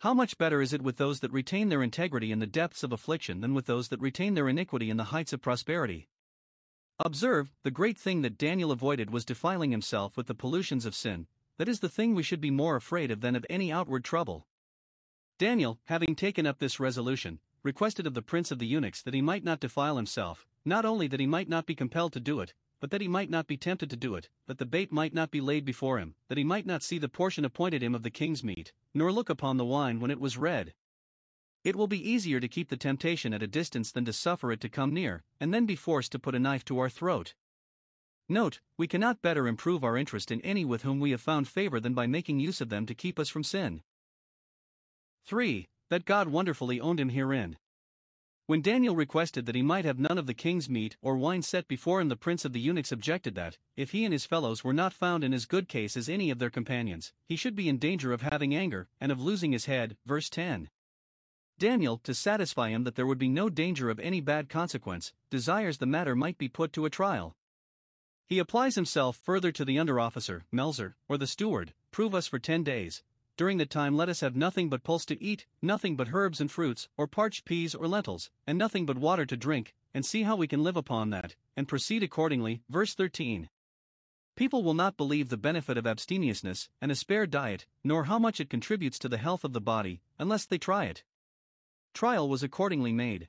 How 0.00 0.14
much 0.14 0.38
better 0.38 0.60
is 0.62 0.72
it 0.72 0.82
with 0.82 0.96
those 0.96 1.20
that 1.20 1.32
retain 1.32 1.68
their 1.68 1.82
integrity 1.82 2.32
in 2.32 2.38
the 2.38 2.46
depths 2.46 2.82
of 2.82 2.92
affliction 2.92 3.40
than 3.40 3.54
with 3.54 3.66
those 3.66 3.88
that 3.88 4.00
retain 4.00 4.34
their 4.34 4.48
iniquity 4.48 4.90
in 4.90 4.96
the 4.96 5.04
heights 5.04 5.32
of 5.32 5.42
prosperity? 5.42 6.08
Observe, 6.98 7.50
the 7.62 7.70
great 7.70 7.98
thing 7.98 8.22
that 8.22 8.36
Daniel 8.36 8.72
avoided 8.72 9.10
was 9.10 9.24
defiling 9.24 9.70
himself 9.70 10.16
with 10.16 10.26
the 10.26 10.34
pollutions 10.34 10.84
of 10.84 10.94
sin, 10.94 11.26
that 11.60 11.68
is 11.68 11.80
the 11.80 11.90
thing 11.90 12.14
we 12.14 12.22
should 12.22 12.40
be 12.40 12.50
more 12.50 12.74
afraid 12.74 13.10
of 13.10 13.20
than 13.20 13.36
of 13.36 13.44
any 13.50 13.70
outward 13.70 14.02
trouble. 14.02 14.46
Daniel, 15.38 15.78
having 15.84 16.14
taken 16.14 16.46
up 16.46 16.58
this 16.58 16.80
resolution, 16.80 17.38
requested 17.62 18.06
of 18.06 18.14
the 18.14 18.22
prince 18.22 18.50
of 18.50 18.58
the 18.58 18.66
eunuchs 18.66 19.02
that 19.02 19.12
he 19.12 19.20
might 19.20 19.44
not 19.44 19.60
defile 19.60 19.98
himself, 19.98 20.46
not 20.64 20.86
only 20.86 21.06
that 21.06 21.20
he 21.20 21.26
might 21.26 21.50
not 21.50 21.66
be 21.66 21.74
compelled 21.74 22.14
to 22.14 22.18
do 22.18 22.40
it, 22.40 22.54
but 22.80 22.90
that 22.90 23.02
he 23.02 23.08
might 23.08 23.28
not 23.28 23.46
be 23.46 23.58
tempted 23.58 23.90
to 23.90 23.96
do 23.96 24.14
it, 24.14 24.30
that 24.46 24.56
the 24.56 24.64
bait 24.64 24.90
might 24.90 25.12
not 25.12 25.30
be 25.30 25.42
laid 25.42 25.66
before 25.66 25.98
him, 25.98 26.14
that 26.28 26.38
he 26.38 26.44
might 26.44 26.64
not 26.64 26.82
see 26.82 26.96
the 26.96 27.10
portion 27.10 27.44
appointed 27.44 27.82
him 27.82 27.94
of 27.94 28.04
the 28.04 28.10
king's 28.10 28.42
meat, 28.42 28.72
nor 28.94 29.12
look 29.12 29.28
upon 29.28 29.58
the 29.58 29.64
wine 29.66 30.00
when 30.00 30.10
it 30.10 30.18
was 30.18 30.38
red. 30.38 30.72
It 31.62 31.76
will 31.76 31.88
be 31.88 32.10
easier 32.10 32.40
to 32.40 32.48
keep 32.48 32.70
the 32.70 32.78
temptation 32.78 33.34
at 33.34 33.42
a 33.42 33.46
distance 33.46 33.92
than 33.92 34.06
to 34.06 34.14
suffer 34.14 34.50
it 34.50 34.62
to 34.62 34.70
come 34.70 34.94
near, 34.94 35.24
and 35.38 35.52
then 35.52 35.66
be 35.66 35.76
forced 35.76 36.10
to 36.12 36.18
put 36.18 36.34
a 36.34 36.38
knife 36.38 36.64
to 36.64 36.78
our 36.78 36.88
throat. 36.88 37.34
Note, 38.30 38.60
we 38.76 38.86
cannot 38.86 39.22
better 39.22 39.48
improve 39.48 39.82
our 39.82 39.96
interest 39.96 40.30
in 40.30 40.40
any 40.42 40.64
with 40.64 40.82
whom 40.82 41.00
we 41.00 41.10
have 41.10 41.20
found 41.20 41.48
favor 41.48 41.80
than 41.80 41.94
by 41.94 42.06
making 42.06 42.38
use 42.38 42.60
of 42.60 42.68
them 42.68 42.86
to 42.86 42.94
keep 42.94 43.18
us 43.18 43.28
from 43.28 43.42
sin. 43.42 43.82
3. 45.26 45.66
That 45.88 46.04
God 46.04 46.28
wonderfully 46.28 46.80
owned 46.80 47.00
him 47.00 47.08
herein. 47.08 47.58
When 48.46 48.62
Daniel 48.62 48.94
requested 48.94 49.46
that 49.46 49.56
he 49.56 49.62
might 49.62 49.84
have 49.84 49.98
none 49.98 50.16
of 50.16 50.28
the 50.28 50.34
king's 50.34 50.70
meat 50.70 50.96
or 51.02 51.16
wine 51.16 51.42
set 51.42 51.66
before 51.66 52.00
him, 52.00 52.08
the 52.08 52.14
prince 52.14 52.44
of 52.44 52.52
the 52.52 52.60
eunuchs 52.60 52.92
objected 52.92 53.34
that, 53.34 53.58
if 53.76 53.90
he 53.90 54.04
and 54.04 54.12
his 54.12 54.26
fellows 54.26 54.62
were 54.62 54.72
not 54.72 54.92
found 54.92 55.24
in 55.24 55.34
as 55.34 55.44
good 55.44 55.68
case 55.68 55.96
as 55.96 56.08
any 56.08 56.30
of 56.30 56.38
their 56.38 56.50
companions, 56.50 57.12
he 57.26 57.34
should 57.34 57.56
be 57.56 57.68
in 57.68 57.78
danger 57.78 58.12
of 58.12 58.22
having 58.22 58.54
anger, 58.54 58.88
and 59.00 59.10
of 59.10 59.20
losing 59.20 59.50
his 59.50 59.66
head. 59.66 59.96
Verse 60.06 60.30
10. 60.30 60.70
Daniel, 61.58 61.98
to 62.04 62.14
satisfy 62.14 62.68
him 62.68 62.84
that 62.84 62.94
there 62.94 63.06
would 63.08 63.18
be 63.18 63.28
no 63.28 63.48
danger 63.48 63.90
of 63.90 63.98
any 63.98 64.20
bad 64.20 64.48
consequence, 64.48 65.12
desires 65.30 65.78
the 65.78 65.86
matter 65.86 66.14
might 66.14 66.38
be 66.38 66.48
put 66.48 66.72
to 66.72 66.84
a 66.84 66.90
trial. 66.90 67.34
He 68.30 68.38
applies 68.38 68.76
himself 68.76 69.16
further 69.16 69.50
to 69.50 69.64
the 69.64 69.74
underofficer, 69.74 70.42
Melzar, 70.52 70.94
or 71.08 71.18
the 71.18 71.26
steward, 71.26 71.74
prove 71.90 72.14
us 72.14 72.28
for 72.28 72.38
ten 72.38 72.62
days. 72.62 73.02
During 73.36 73.58
the 73.58 73.66
time, 73.66 73.96
let 73.96 74.08
us 74.08 74.20
have 74.20 74.36
nothing 74.36 74.68
but 74.68 74.84
pulse 74.84 75.04
to 75.06 75.20
eat, 75.20 75.46
nothing 75.60 75.96
but 75.96 76.14
herbs 76.14 76.40
and 76.40 76.48
fruits, 76.48 76.88
or 76.96 77.08
parched 77.08 77.44
peas 77.44 77.74
or 77.74 77.88
lentils, 77.88 78.30
and 78.46 78.56
nothing 78.56 78.86
but 78.86 78.98
water 78.98 79.26
to 79.26 79.36
drink, 79.36 79.74
and 79.92 80.06
see 80.06 80.22
how 80.22 80.36
we 80.36 80.46
can 80.46 80.62
live 80.62 80.76
upon 80.76 81.10
that, 81.10 81.34
and 81.56 81.66
proceed 81.66 82.04
accordingly. 82.04 82.62
Verse 82.68 82.94
13. 82.94 83.48
People 84.36 84.62
will 84.62 84.74
not 84.74 84.96
believe 84.96 85.28
the 85.28 85.36
benefit 85.36 85.76
of 85.76 85.84
abstemiousness 85.84 86.68
and 86.80 86.92
a 86.92 86.94
spare 86.94 87.26
diet, 87.26 87.66
nor 87.82 88.04
how 88.04 88.20
much 88.20 88.38
it 88.38 88.48
contributes 88.48 89.00
to 89.00 89.08
the 89.08 89.18
health 89.18 89.42
of 89.42 89.54
the 89.54 89.60
body, 89.60 90.02
unless 90.20 90.46
they 90.46 90.56
try 90.56 90.84
it. 90.84 91.02
Trial 91.94 92.28
was 92.28 92.44
accordingly 92.44 92.92
made. 92.92 93.26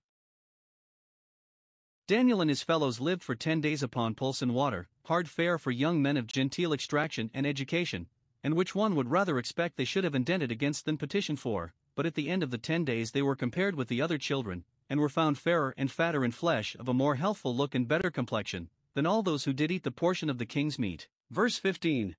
Daniel 2.07 2.41
and 2.41 2.49
his 2.49 2.61
fellows 2.61 2.99
lived 2.99 3.23
for 3.23 3.35
ten 3.35 3.61
days 3.61 3.81
upon 3.81 4.15
pulse 4.15 4.41
and 4.41 4.53
water, 4.53 4.89
hard 5.05 5.29
fare 5.29 5.57
for 5.57 5.71
young 5.71 6.01
men 6.01 6.17
of 6.17 6.27
genteel 6.27 6.73
extraction 6.73 7.31
and 7.33 7.47
education, 7.47 8.07
and 8.43 8.53
which 8.53 8.75
one 8.75 8.95
would 8.95 9.09
rather 9.09 9.37
expect 9.37 9.77
they 9.77 9.85
should 9.85 10.03
have 10.03 10.15
indented 10.15 10.51
against 10.51 10.83
than 10.83 10.97
petition 10.97 11.37
for, 11.37 11.73
but 11.95 12.05
at 12.05 12.15
the 12.15 12.29
end 12.29 12.43
of 12.43 12.51
the 12.51 12.57
ten 12.57 12.83
days 12.83 13.11
they 13.11 13.21
were 13.21 13.35
compared 13.35 13.75
with 13.75 13.87
the 13.87 14.01
other 14.01 14.17
children, 14.17 14.65
and 14.89 14.99
were 14.99 15.07
found 15.07 15.37
fairer 15.37 15.73
and 15.77 15.89
fatter 15.89 16.25
in 16.25 16.31
flesh 16.31 16.75
of 16.75 16.89
a 16.89 16.93
more 16.93 17.15
healthful 17.15 17.55
look 17.55 17.73
and 17.73 17.87
better 17.87 18.11
complexion, 18.11 18.69
than 18.93 19.05
all 19.05 19.23
those 19.23 19.45
who 19.45 19.53
did 19.53 19.71
eat 19.71 19.83
the 19.83 19.91
portion 19.91 20.29
of 20.29 20.37
the 20.37 20.45
king's 20.45 20.77
meat. 20.77 21.07
Verse 21.29 21.57
15. 21.57 22.17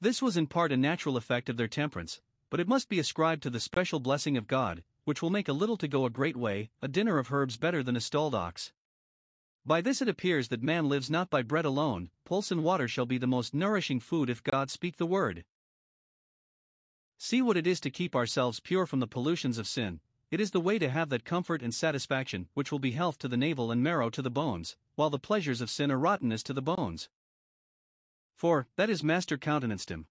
This 0.00 0.20
was 0.20 0.36
in 0.36 0.48
part 0.48 0.72
a 0.72 0.76
natural 0.76 1.16
effect 1.16 1.48
of 1.48 1.56
their 1.56 1.68
temperance, 1.68 2.20
but 2.50 2.58
it 2.58 2.66
must 2.66 2.88
be 2.88 2.98
ascribed 2.98 3.42
to 3.44 3.50
the 3.50 3.60
special 3.60 4.00
blessing 4.00 4.36
of 4.36 4.48
God, 4.48 4.82
which 5.04 5.22
will 5.22 5.30
make 5.30 5.46
a 5.46 5.52
little 5.52 5.76
to 5.76 5.86
go 5.86 6.04
a 6.04 6.10
great 6.10 6.36
way, 6.36 6.70
a 6.82 6.88
dinner 6.88 7.18
of 7.18 7.32
herbs 7.32 7.56
better 7.56 7.84
than 7.84 7.94
a 7.94 8.00
stalled 8.00 8.34
ox. 8.34 8.72
By 9.66 9.80
this 9.80 10.00
it 10.00 10.08
appears 10.08 10.46
that 10.48 10.62
man 10.62 10.88
lives 10.88 11.10
not 11.10 11.28
by 11.28 11.42
bread 11.42 11.64
alone, 11.64 12.10
pulse 12.24 12.52
and 12.52 12.62
water 12.62 12.86
shall 12.86 13.04
be 13.04 13.18
the 13.18 13.26
most 13.26 13.52
nourishing 13.52 13.98
food 13.98 14.30
if 14.30 14.44
God 14.44 14.70
speak 14.70 14.96
the 14.96 15.06
word. 15.06 15.44
See 17.18 17.42
what 17.42 17.56
it 17.56 17.66
is 17.66 17.80
to 17.80 17.90
keep 17.90 18.14
ourselves 18.14 18.60
pure 18.60 18.86
from 18.86 19.00
the 19.00 19.08
pollutions 19.08 19.58
of 19.58 19.66
sin, 19.66 19.98
it 20.30 20.40
is 20.40 20.52
the 20.52 20.60
way 20.60 20.78
to 20.78 20.88
have 20.88 21.08
that 21.08 21.24
comfort 21.24 21.62
and 21.62 21.74
satisfaction 21.74 22.48
which 22.54 22.70
will 22.70 22.78
be 22.78 22.92
health 22.92 23.18
to 23.18 23.28
the 23.28 23.36
navel 23.36 23.72
and 23.72 23.82
marrow 23.82 24.08
to 24.10 24.22
the 24.22 24.30
bones, 24.30 24.76
while 24.94 25.10
the 25.10 25.18
pleasures 25.18 25.60
of 25.60 25.70
sin 25.70 25.90
are 25.90 25.98
rottenness 25.98 26.44
to 26.44 26.52
the 26.52 26.62
bones. 26.62 27.08
For, 28.36 28.68
that 28.76 28.88
his 28.88 29.02
master 29.02 29.36
countenanced 29.36 29.90
him. 29.90 30.06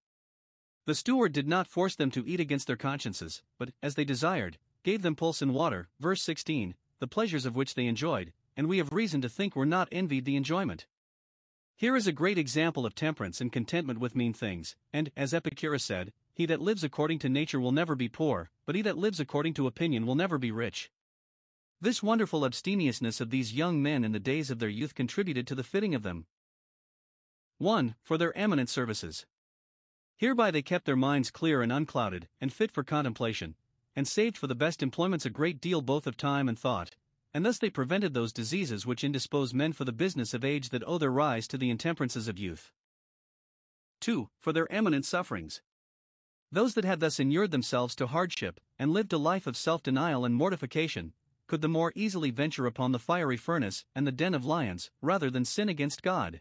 The 0.84 0.94
steward 0.94 1.32
did 1.32 1.48
not 1.48 1.66
force 1.66 1.94
them 1.94 2.10
to 2.10 2.26
eat 2.26 2.40
against 2.40 2.66
their 2.66 2.76
consciences, 2.76 3.42
but, 3.56 3.70
as 3.82 3.94
they 3.94 4.04
desired, 4.04 4.58
gave 4.82 5.00
them 5.00 5.16
pulse 5.16 5.40
and 5.40 5.54
water, 5.54 5.88
verse 5.98 6.20
16, 6.22 6.74
the 6.98 7.06
pleasures 7.06 7.46
of 7.46 7.56
which 7.56 7.74
they 7.74 7.86
enjoyed, 7.86 8.32
and 8.56 8.68
we 8.68 8.78
have 8.78 8.92
reason 8.92 9.20
to 9.20 9.28
think 9.28 9.54
we're 9.54 9.64
not 9.64 9.88
envied 9.92 10.24
the 10.24 10.36
enjoyment. 10.36 10.86
Here 11.76 11.94
is 11.94 12.06
a 12.06 12.12
great 12.12 12.38
example 12.38 12.86
of 12.86 12.94
temperance 12.94 13.40
and 13.40 13.52
contentment 13.52 13.98
with 13.98 14.16
mean 14.16 14.32
things, 14.32 14.76
and, 14.92 15.12
as 15.16 15.34
Epicurus 15.34 15.84
said, 15.84 16.12
he 16.32 16.46
that 16.46 16.60
lives 16.60 16.82
according 16.82 17.18
to 17.20 17.28
nature 17.28 17.60
will 17.60 17.72
never 17.72 17.94
be 17.94 18.08
poor, 18.08 18.50
but 18.64 18.74
he 18.74 18.82
that 18.82 18.96
lives 18.96 19.20
according 19.20 19.54
to 19.54 19.66
opinion 19.66 20.06
will 20.06 20.14
never 20.14 20.38
be 20.38 20.50
rich. 20.50 20.90
This 21.80 22.02
wonderful 22.02 22.46
abstemiousness 22.46 23.20
of 23.20 23.28
these 23.28 23.52
young 23.52 23.82
men 23.82 24.04
in 24.04 24.12
the 24.12 24.18
days 24.18 24.50
of 24.50 24.58
their 24.58 24.70
youth 24.70 24.94
contributed 24.94 25.46
to 25.46 25.54
the 25.54 25.62
fitting 25.62 25.94
of 25.94 26.02
them. 26.02 26.26
1. 27.58 27.94
For 28.02 28.16
their 28.16 28.36
eminent 28.36 28.70
services. 28.70 29.26
Hereby 30.16 30.50
they 30.50 30.62
kept 30.62 30.86
their 30.86 30.96
minds 30.96 31.30
clear 31.30 31.60
and 31.60 31.70
unclouded, 31.70 32.28
and 32.40 32.50
fit 32.50 32.70
for 32.70 32.82
contemplation, 32.82 33.54
and 33.94 34.08
saved 34.08 34.38
for 34.38 34.46
the 34.46 34.54
best 34.54 34.82
employments 34.82 35.26
a 35.26 35.30
great 35.30 35.60
deal 35.60 35.82
both 35.82 36.06
of 36.06 36.16
time 36.16 36.48
and 36.48 36.58
thought, 36.58 36.96
and 37.36 37.44
thus 37.44 37.58
they 37.58 37.68
prevented 37.68 38.14
those 38.14 38.32
diseases 38.32 38.86
which 38.86 39.04
indispose 39.04 39.52
men 39.52 39.70
for 39.70 39.84
the 39.84 39.92
business 39.92 40.32
of 40.32 40.42
age 40.42 40.70
that 40.70 40.82
owe 40.86 40.96
their 40.96 41.10
rise 41.10 41.46
to 41.46 41.58
the 41.58 41.68
intemperances 41.68 42.28
of 42.28 42.38
youth. 42.38 42.72
2. 44.00 44.30
For 44.40 44.54
their 44.54 44.72
eminent 44.72 45.04
sufferings. 45.04 45.60
Those 46.50 46.72
that 46.72 46.86
had 46.86 47.00
thus 47.00 47.20
inured 47.20 47.50
themselves 47.50 47.94
to 47.96 48.06
hardship, 48.06 48.58
and 48.78 48.90
lived 48.90 49.12
a 49.12 49.18
life 49.18 49.46
of 49.46 49.54
self 49.54 49.82
denial 49.82 50.24
and 50.24 50.34
mortification, 50.34 51.12
could 51.46 51.60
the 51.60 51.68
more 51.68 51.92
easily 51.94 52.30
venture 52.30 52.64
upon 52.64 52.92
the 52.92 52.98
fiery 52.98 53.36
furnace 53.36 53.84
and 53.94 54.06
the 54.06 54.12
den 54.12 54.32
of 54.32 54.46
lions, 54.46 54.90
rather 55.02 55.30
than 55.30 55.44
sin 55.44 55.68
against 55.68 56.02
God. 56.02 56.40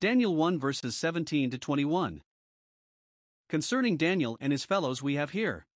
Daniel 0.00 0.34
1 0.34 0.58
verses 0.58 0.96
17 0.96 1.48
to 1.48 1.58
21. 1.58 2.22
Concerning 3.48 3.96
Daniel 3.96 4.36
and 4.40 4.50
his 4.50 4.64
fellows, 4.64 5.00
we 5.00 5.14
have 5.14 5.30
here 5.30 5.68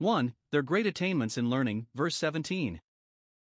1. 0.00 0.32
Their 0.52 0.62
great 0.62 0.86
attainments 0.86 1.36
in 1.36 1.50
learning, 1.50 1.88
verse 1.92 2.14
17. 2.14 2.80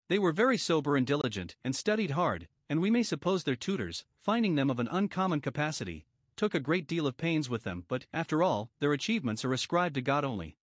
They 0.09 0.21
were 0.21 0.31
very 0.31 0.57
sober 0.57 0.97
and 0.97 1.05
diligent, 1.05 1.57
and 1.65 1.75
studied 1.75 2.13
hard, 2.13 2.47
and 2.69 2.81
we 2.81 2.91
may 2.91 3.03
suppose 3.03 3.43
their 3.43 3.57
tutors, 3.57 4.05
finding 4.21 4.55
them 4.55 4.71
of 4.71 4.79
an 4.79 4.87
uncommon 4.89 5.41
capacity, 5.41 6.07
took 6.37 6.55
a 6.55 6.61
great 6.61 6.87
deal 6.87 7.09
of 7.09 7.17
pains 7.17 7.51
with 7.51 7.65
them, 7.65 7.85
but, 7.89 8.07
after 8.13 8.41
all, 8.41 8.71
their 8.79 8.93
achievements 8.93 9.45
are 9.45 9.53
ascribed 9.53 9.97
to 9.97 10.01
God 10.01 10.25
only. 10.25 10.57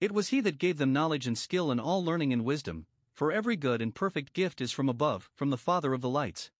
It 0.00 0.10
was 0.10 0.30
He 0.30 0.40
that 0.40 0.58
gave 0.58 0.78
them 0.78 0.92
knowledge 0.92 1.28
and 1.28 1.38
skill 1.38 1.70
in 1.70 1.78
all 1.78 2.04
learning 2.04 2.32
and 2.32 2.44
wisdom, 2.44 2.86
for 3.12 3.30
every 3.30 3.54
good 3.54 3.80
and 3.80 3.94
perfect 3.94 4.32
gift 4.32 4.60
is 4.60 4.72
from 4.72 4.88
above, 4.88 5.30
from 5.36 5.50
the 5.50 5.56
Father 5.56 5.92
of 5.92 6.00
the 6.00 6.08
lights. 6.08 6.50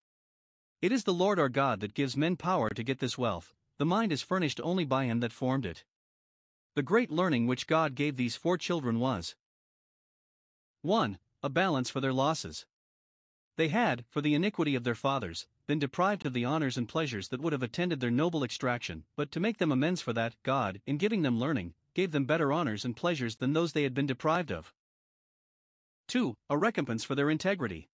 It 0.80 0.92
is 0.92 1.02
the 1.02 1.12
Lord 1.12 1.40
our 1.40 1.48
God 1.48 1.80
that 1.80 1.94
gives 1.94 2.16
men 2.16 2.36
power 2.36 2.70
to 2.70 2.84
get 2.84 3.00
this 3.00 3.18
wealth, 3.18 3.54
the 3.78 3.86
mind 3.86 4.12
is 4.12 4.22
furnished 4.22 4.60
only 4.62 4.84
by 4.84 5.06
Him 5.06 5.18
that 5.18 5.32
formed 5.32 5.66
it. 5.66 5.84
The 6.74 6.82
great 6.84 7.10
learning 7.10 7.48
which 7.48 7.66
God 7.66 7.96
gave 7.96 8.16
these 8.16 8.36
four 8.36 8.56
children 8.56 9.00
was 9.00 9.34
1. 10.82 11.18
A 11.42 11.48
balance 11.48 11.90
for 11.90 12.00
their 12.00 12.12
losses. 12.12 12.64
They 13.56 13.68
had, 13.68 14.04
for 14.08 14.20
the 14.20 14.34
iniquity 14.34 14.76
of 14.76 14.84
their 14.84 14.94
fathers, 14.94 15.48
been 15.66 15.80
deprived 15.80 16.24
of 16.24 16.32
the 16.32 16.44
honors 16.44 16.76
and 16.76 16.88
pleasures 16.88 17.28
that 17.28 17.40
would 17.40 17.52
have 17.52 17.62
attended 17.62 17.98
their 18.00 18.10
noble 18.10 18.44
extraction, 18.44 19.04
but 19.16 19.32
to 19.32 19.40
make 19.40 19.58
them 19.58 19.72
amends 19.72 20.00
for 20.00 20.12
that, 20.12 20.36
God, 20.44 20.80
in 20.86 20.96
giving 20.96 21.22
them 21.22 21.40
learning, 21.40 21.74
gave 21.92 22.12
them 22.12 22.24
better 22.24 22.52
honors 22.52 22.84
and 22.84 22.96
pleasures 22.96 23.36
than 23.36 23.52
those 23.52 23.72
they 23.72 23.82
had 23.82 23.92
been 23.92 24.06
deprived 24.06 24.52
of. 24.52 24.72
2. 26.06 26.36
A 26.48 26.56
recompense 26.56 27.02
for 27.04 27.14
their 27.14 27.30
integrity. 27.30 27.88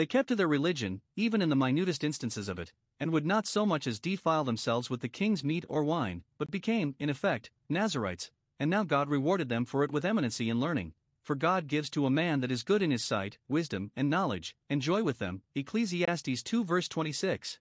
They 0.00 0.06
kept 0.06 0.28
to 0.28 0.34
their 0.34 0.48
religion, 0.48 1.02
even 1.14 1.42
in 1.42 1.50
the 1.50 1.54
minutest 1.54 2.02
instances 2.02 2.48
of 2.48 2.58
it, 2.58 2.72
and 2.98 3.12
would 3.12 3.26
not 3.26 3.46
so 3.46 3.66
much 3.66 3.86
as 3.86 4.00
defile 4.00 4.44
themselves 4.44 4.88
with 4.88 5.02
the 5.02 5.10
king's 5.10 5.44
meat 5.44 5.66
or 5.68 5.84
wine, 5.84 6.24
but 6.38 6.50
became, 6.50 6.94
in 6.98 7.10
effect, 7.10 7.50
Nazarites, 7.68 8.30
and 8.58 8.70
now 8.70 8.82
God 8.82 9.10
rewarded 9.10 9.50
them 9.50 9.66
for 9.66 9.84
it 9.84 9.92
with 9.92 10.06
eminency 10.06 10.48
in 10.48 10.58
learning. 10.58 10.94
For 11.20 11.34
God 11.34 11.66
gives 11.66 11.90
to 11.90 12.06
a 12.06 12.10
man 12.10 12.40
that 12.40 12.50
is 12.50 12.62
good 12.62 12.80
in 12.80 12.90
his 12.90 13.04
sight, 13.04 13.36
wisdom 13.46 13.90
and 13.94 14.08
knowledge, 14.08 14.56
and 14.70 14.80
joy 14.80 15.02
with 15.02 15.18
them. 15.18 15.42
Ecclesiastes 15.54 16.42
2 16.44 16.64
verse 16.64 16.88
26. 16.88 17.58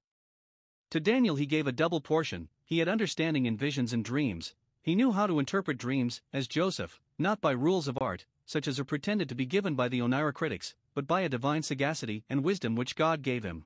To 0.91 0.99
Daniel 1.01 1.35
he 1.35 1.45
gave 1.45 1.67
a 1.67 1.73
double 1.73 1.99
portion, 1.99 2.47
he 2.63 2.77
had 2.77 2.87
understanding 2.87 3.47
in 3.47 3.57
visions 3.57 3.91
and 3.91 4.05
dreams, 4.05 4.55
he 4.81 4.95
knew 4.95 5.11
how 5.11 5.27
to 5.27 5.39
interpret 5.39 5.77
dreams, 5.77 6.21
as 6.31 6.47
Joseph, 6.47 7.01
not 7.19 7.41
by 7.41 7.51
rules 7.51 7.87
of 7.87 7.97
art, 7.99 8.25
such 8.45 8.67
as 8.67 8.79
are 8.79 8.85
pretended 8.85 9.29
to 9.29 9.35
be 9.35 9.45
given 9.45 9.75
by 9.75 9.87
the 9.87 9.99
Oneirocritics, 9.99 10.73
but 10.95 11.05
by 11.05 11.21
a 11.21 11.29
divine 11.29 11.61
sagacity 11.61 12.23
and 12.29 12.43
wisdom 12.43 12.75
which 12.75 12.95
God 12.95 13.21
gave 13.21 13.43
him. 13.43 13.65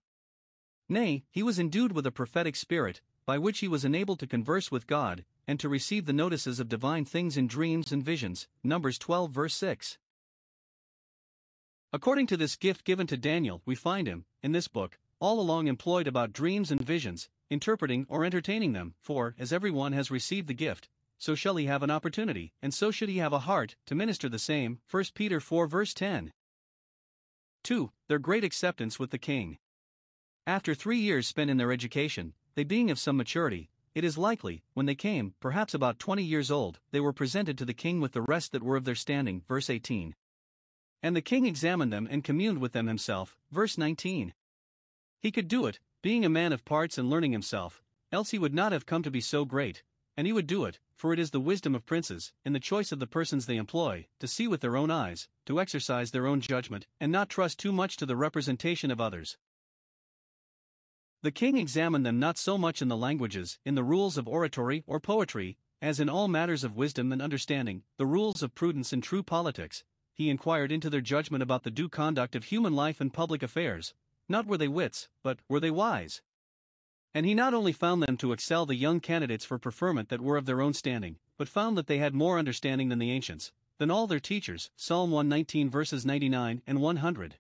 Nay, 0.90 1.24
he 1.32 1.44
was 1.44 1.60
endued 1.60 1.94
with 1.94 2.06
a 2.06 2.12
prophetic 2.12 2.56
spirit, 2.56 3.02
by 3.26 3.38
which 3.38 3.60
he 3.60 3.68
was 3.68 3.86
enabled 3.86 4.20
to 4.20 4.28
converse 4.28 4.72
with 4.72 4.88
God, 4.88 5.24
and 5.48 5.60
to 5.60 5.70
receive 5.70 6.06
the 6.06 6.14
notices 6.14 6.60
of 6.60 6.68
divine 6.68 7.06
things 7.06 7.38
in 7.38 7.48
dreams 7.48 7.92
and 7.92 8.04
visions. 8.04 8.48
Numbers 8.64 8.98
12, 8.98 9.32
verse 9.32 9.56
6. 9.56 9.98
According 11.94 12.28
to 12.28 12.38
this 12.38 12.56
gift 12.56 12.84
given 12.84 13.08
to 13.08 13.18
Daniel, 13.18 13.62
we 13.66 13.76
find 13.76 14.08
him, 14.08 14.26
in 14.42 14.52
this 14.52 14.68
book, 14.68 14.98
all 15.20 15.40
along 15.40 15.68
employed 15.68 16.08
about 16.08 16.34
dreams 16.34 16.72
and 16.72 16.82
visions, 16.82 17.30
interpreting 17.50 18.06
or 18.10 18.26
entertaining 18.26 18.74
them, 18.74 18.96
for, 19.00 19.36
as 19.38 19.54
every 19.54 19.72
one 19.72 19.94
has 19.94 20.12
received 20.12 20.48
the 20.48 20.54
gift, 20.54 20.90
so 21.24 21.36
shall 21.36 21.56
he 21.56 21.68
have 21.68 21.84
an 21.84 21.90
opportunity, 21.90 22.52
and 22.62 22.74
so 22.74 22.92
should 22.92 23.08
he 23.08 23.20
have 23.20 23.32
a 23.32 23.40
heart, 23.40 23.78
to 23.86 23.96
minister 23.96 24.28
the 24.28 24.38
same. 24.38 24.80
1 24.92 25.06
Peter 25.16 25.40
4, 25.40 25.68
verse 25.68 25.94
10. 25.94 26.34
2. 27.64 27.92
Their 28.10 28.20
great 28.20 28.44
acceptance 28.44 29.00
with 29.00 29.12
the 29.12 29.18
king. 29.18 29.58
After 30.46 30.76
three 30.76 31.00
years 31.00 31.26
spent 31.26 31.50
in 31.50 31.56
their 31.56 31.72
education, 31.72 32.34
they 32.56 32.66
being 32.66 32.92
of 32.92 33.00
some 33.00 33.16
maturity, 33.16 33.70
it 33.96 34.04
is 34.04 34.18
likely, 34.18 34.64
when 34.74 34.86
they 34.86 34.96
came, 34.96 35.34
perhaps 35.40 35.74
about 35.74 35.98
twenty 35.98 36.24
years 36.24 36.52
old, 36.52 36.80
they 36.92 37.00
were 37.00 37.14
presented 37.14 37.58
to 37.58 37.64
the 37.64 37.74
king 37.74 38.02
with 38.02 38.12
the 38.12 38.22
rest 38.22 38.52
that 38.52 38.62
were 38.62 38.76
of 38.76 38.84
their 38.84 38.94
standing. 38.94 39.44
Verse 39.48 39.70
18. 39.70 40.16
And 41.02 41.16
the 41.16 41.22
king 41.22 41.46
examined 41.46 41.94
them 41.94 42.06
and 42.12 42.26
communed 42.26 42.58
with 42.58 42.74
them 42.74 42.88
himself. 42.88 43.38
Verse 43.50 43.78
19. 43.78 44.34
He 45.22 45.32
could 45.32 45.48
do 45.48 45.68
it, 45.68 45.80
being 46.02 46.26
a 46.26 46.30
man 46.30 46.52
of 46.52 46.66
parts 46.66 46.98
and 46.98 47.10
learning 47.10 47.32
himself, 47.32 47.82
else 48.12 48.32
he 48.32 48.40
would 48.40 48.54
not 48.54 48.74
have 48.74 48.86
come 48.86 49.04
to 49.04 49.12
be 49.12 49.22
so 49.22 49.46
great, 49.46 49.84
and 50.16 50.28
he 50.28 50.34
would 50.34 50.48
do 50.48 50.66
it, 50.66 50.80
for 50.96 51.14
it 51.14 51.20
is 51.20 51.32
the 51.32 51.40
wisdom 51.40 51.76
of 51.76 51.86
princes, 51.86 52.32
in 52.46 52.54
the 52.54 52.60
choice 52.60 52.92
of 52.92 53.00
the 53.00 53.08
persons 53.08 53.46
they 53.46 53.58
employ, 53.58 54.08
to 54.20 54.28
see 54.28 54.48
with 54.48 54.62
their 54.62 54.78
own 54.78 54.92
eyes, 54.92 55.28
to 55.46 55.60
exercise 55.60 56.12
their 56.12 56.28
own 56.28 56.40
judgment, 56.42 56.88
and 57.00 57.12
not 57.12 57.30
trust 57.30 57.60
too 57.60 57.72
much 57.72 57.98
to 57.98 58.06
the 58.06 58.16
representation 58.16 58.92
of 58.92 59.02
others. 59.02 59.38
The 61.22 61.32
king 61.32 61.58
examined 61.58 62.06
them 62.06 62.20
not 62.20 62.38
so 62.38 62.58
much 62.58 62.82
in 62.82 62.90
the 62.90 62.98
languages, 62.98 63.58
in 63.66 63.76
the 63.76 63.84
rules 63.84 64.18
of 64.18 64.28
oratory 64.28 64.84
or 64.86 65.00
poetry, 65.00 65.58
as 65.82 66.00
in 66.00 66.10
all 66.10 66.28
matters 66.28 66.64
of 66.64 66.76
wisdom 66.76 67.12
and 67.12 67.22
understanding, 67.22 67.84
the 67.98 68.06
rules 68.06 68.44
of 68.44 68.56
prudence 68.56 68.94
and 68.94 69.02
true 69.02 69.24
politics. 69.24 69.84
He 70.14 70.30
inquired 70.30 70.72
into 70.72 70.90
their 70.90 71.02
judgment 71.02 71.42
about 71.42 71.64
the 71.64 71.72
due 71.72 71.90
conduct 71.90 72.36
of 72.36 72.46
human 72.46 72.74
life 72.74 73.02
and 73.02 73.14
public 73.14 73.42
affairs. 73.42 73.94
Not 74.30 74.46
were 74.46 74.58
they 74.58 74.68
wits, 74.68 75.10
but 75.24 75.40
were 75.50 75.60
they 75.60 75.72
wise? 75.72 76.22
And 77.14 77.26
he 77.26 77.34
not 77.34 77.54
only 77.54 77.72
found 77.72 78.02
them 78.02 78.18
to 78.18 78.32
excel 78.32 78.66
the 78.66 78.76
young 78.76 79.00
candidates 79.00 79.46
for 79.46 79.60
preferment 79.60 80.10
that 80.10 80.22
were 80.22 80.38
of 80.38 80.46
their 80.46 80.62
own 80.62 80.74
standing, 80.74 81.18
but 81.38 81.48
found 81.48 81.78
that 81.78 81.88
they 81.88 82.00
had 82.00 82.16
more 82.16 82.40
understanding 82.40 82.90
than 82.90 83.00
the 83.00 83.12
ancients, 83.12 83.52
than 83.78 83.92
all 83.92 84.08
their 84.08 84.20
teachers. 84.20 84.72
Psalm 84.76 85.12
119 85.12 85.70
verses 85.70 86.06
99 86.06 86.62
and 86.66 86.82
100. 86.82 87.36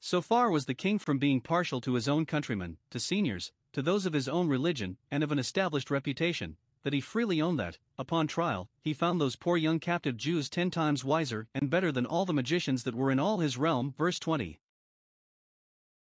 So 0.00 0.20
far 0.20 0.50
was 0.50 0.66
the 0.66 0.74
king 0.74 0.98
from 0.98 1.18
being 1.18 1.40
partial 1.40 1.80
to 1.80 1.94
his 1.94 2.08
own 2.08 2.26
countrymen, 2.26 2.76
to 2.90 3.00
seniors, 3.00 3.52
to 3.72 3.80
those 3.80 4.04
of 4.04 4.12
his 4.12 4.28
own 4.28 4.48
religion, 4.48 4.98
and 5.10 5.22
of 5.24 5.32
an 5.32 5.38
established 5.38 5.90
reputation, 5.90 6.58
that 6.82 6.92
he 6.92 7.00
freely 7.00 7.40
owned 7.40 7.58
that, 7.58 7.78
upon 7.98 8.26
trial, 8.26 8.68
he 8.82 8.92
found 8.92 9.18
those 9.18 9.34
poor 9.34 9.56
young 9.56 9.80
captive 9.80 10.18
Jews 10.18 10.50
ten 10.50 10.70
times 10.70 11.02
wiser 11.04 11.48
and 11.54 11.70
better 11.70 11.90
than 11.90 12.04
all 12.04 12.26
the 12.26 12.34
magicians 12.34 12.84
that 12.84 12.94
were 12.94 13.10
in 13.10 13.18
all 13.18 13.38
his 13.38 13.56
realm. 13.56 13.94
Verse 13.96 14.18
20. 14.18 14.60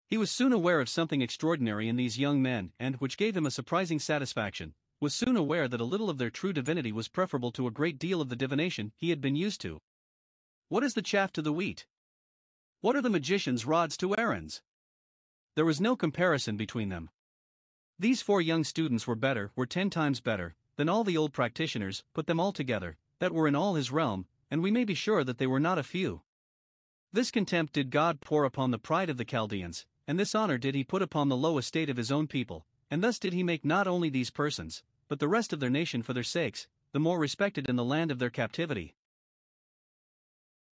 He 0.10 0.18
was 0.18 0.32
soon 0.32 0.54
aware 0.54 0.82
of 0.82 0.90
something 0.90 1.22
extraordinary 1.22 1.88
in 1.88 1.96
these 1.96 2.18
young 2.18 2.42
men, 2.42 2.72
and, 2.80 2.96
which 2.96 3.16
gave 3.16 3.38
him 3.38 3.46
a 3.46 3.52
surprising 3.52 4.00
satisfaction, 4.00 4.74
was 5.00 5.14
soon 5.14 5.38
aware 5.38 5.68
that 5.68 5.80
a 5.80 5.86
little 5.86 6.10
of 6.10 6.18
their 6.18 6.32
true 6.32 6.52
divinity 6.52 6.92
was 6.92 7.08
preferable 7.08 7.52
to 7.52 7.68
a 7.68 7.72
great 7.72 8.00
deal 8.00 8.20
of 8.20 8.30
the 8.30 8.36
divination 8.36 8.92
he 8.96 9.12
had 9.12 9.22
been 9.22 9.36
used 9.36 9.62
to. 9.62 9.80
What 10.68 10.84
is 10.84 10.96
the 10.96 11.04
chaff 11.04 11.32
to 11.34 11.44
the 11.44 11.54
wheat? 11.54 11.86
What 12.82 12.96
are 12.96 13.04
the 13.04 13.10
magician's 13.12 13.68
rods 13.68 13.96
to 13.98 14.18
Aaron's? 14.18 14.64
There 15.56 15.64
was 15.66 15.80
no 15.80 15.96
comparison 15.96 16.58
between 16.58 16.90
them. 16.90 17.12
These 18.00 18.24
four 18.24 18.42
young 18.42 18.64
students 18.64 19.06
were 19.06 19.16
better, 19.16 19.52
were 19.56 19.68
ten 19.68 19.92
times 19.92 20.22
better, 20.22 20.56
than 20.76 20.90
all 20.90 21.04
the 21.04 21.18
old 21.18 21.34
practitioners, 21.34 22.04
put 22.16 22.26
them 22.26 22.40
all 22.40 22.52
together, 22.52 22.98
that 23.20 23.32
were 23.32 23.48
in 23.48 23.56
all 23.56 23.76
his 23.76 23.92
realm, 23.92 24.26
and 24.50 24.64
we 24.64 24.72
may 24.72 24.86
be 24.86 24.96
sure 24.96 25.24
that 25.24 25.38
they 25.38 25.48
were 25.48 25.60
not 25.60 25.78
a 25.78 25.84
few. 25.84 26.24
This 27.12 27.30
contempt 27.30 27.74
did 27.74 27.90
God 27.92 28.22
pour 28.22 28.44
upon 28.44 28.72
the 28.72 28.80
pride 28.80 29.10
of 29.10 29.18
the 29.18 29.26
Chaldeans, 29.26 29.86
and 30.10 30.20
this 30.20 30.34
honor 30.34 30.58
did 30.58 30.74
he 30.74 30.84
put 30.84 31.04
upon 31.04 31.30
the 31.30 31.38
low 31.38 31.60
estate 31.60 31.88
of 31.88 31.98
his 31.98 32.12
own 32.12 32.26
people, 32.26 32.66
and 32.90 33.04
thus 33.04 33.20
did 33.20 33.32
he 33.32 33.44
make 33.44 33.64
not 33.64 33.86
only 33.86 34.10
these 34.10 34.32
persons, 34.32 34.82
but 35.08 35.20
the 35.20 35.28
rest 35.28 35.54
of 35.54 35.60
their 35.60 35.70
nation 35.70 36.02
for 36.02 36.14
their 36.14 36.24
sakes, 36.24 36.68
the 36.94 37.00
more 37.00 37.20
respected 37.20 37.70
in 37.70 37.76
the 37.76 37.84
land 37.84 38.10
of 38.10 38.18
their 38.18 38.32
captivity. 38.32 38.96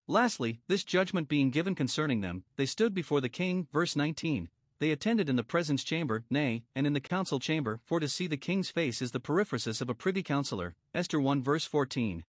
Lastly, 0.08 0.60
this 0.68 0.84
judgment 0.84 1.28
being 1.28 1.52
given 1.52 1.76
concerning 1.76 2.22
them, 2.22 2.46
they 2.56 2.66
stood 2.66 2.96
before 2.96 3.22
the 3.22 3.30
king. 3.30 3.68
Verse 3.72 3.96
19. 3.96 4.50
They 4.80 4.90
attended 4.90 5.30
in 5.30 5.36
the 5.36 5.44
presence 5.44 5.84
chamber, 5.84 6.24
nay, 6.32 6.64
and 6.76 6.88
in 6.88 6.94
the 6.94 7.00
council 7.00 7.40
chamber, 7.40 7.80
for 7.86 8.00
to 8.00 8.10
see 8.10 8.26
the 8.26 8.38
king's 8.38 8.72
face 8.72 9.04
is 9.04 9.12
the 9.12 9.20
periphrasis 9.20 9.82
of 9.82 9.90
a 9.90 9.94
privy 9.94 10.24
councillor. 10.24 10.74
Esther 10.96 11.22
1 11.22 11.44
verse 11.44 11.66
14. 11.66 12.24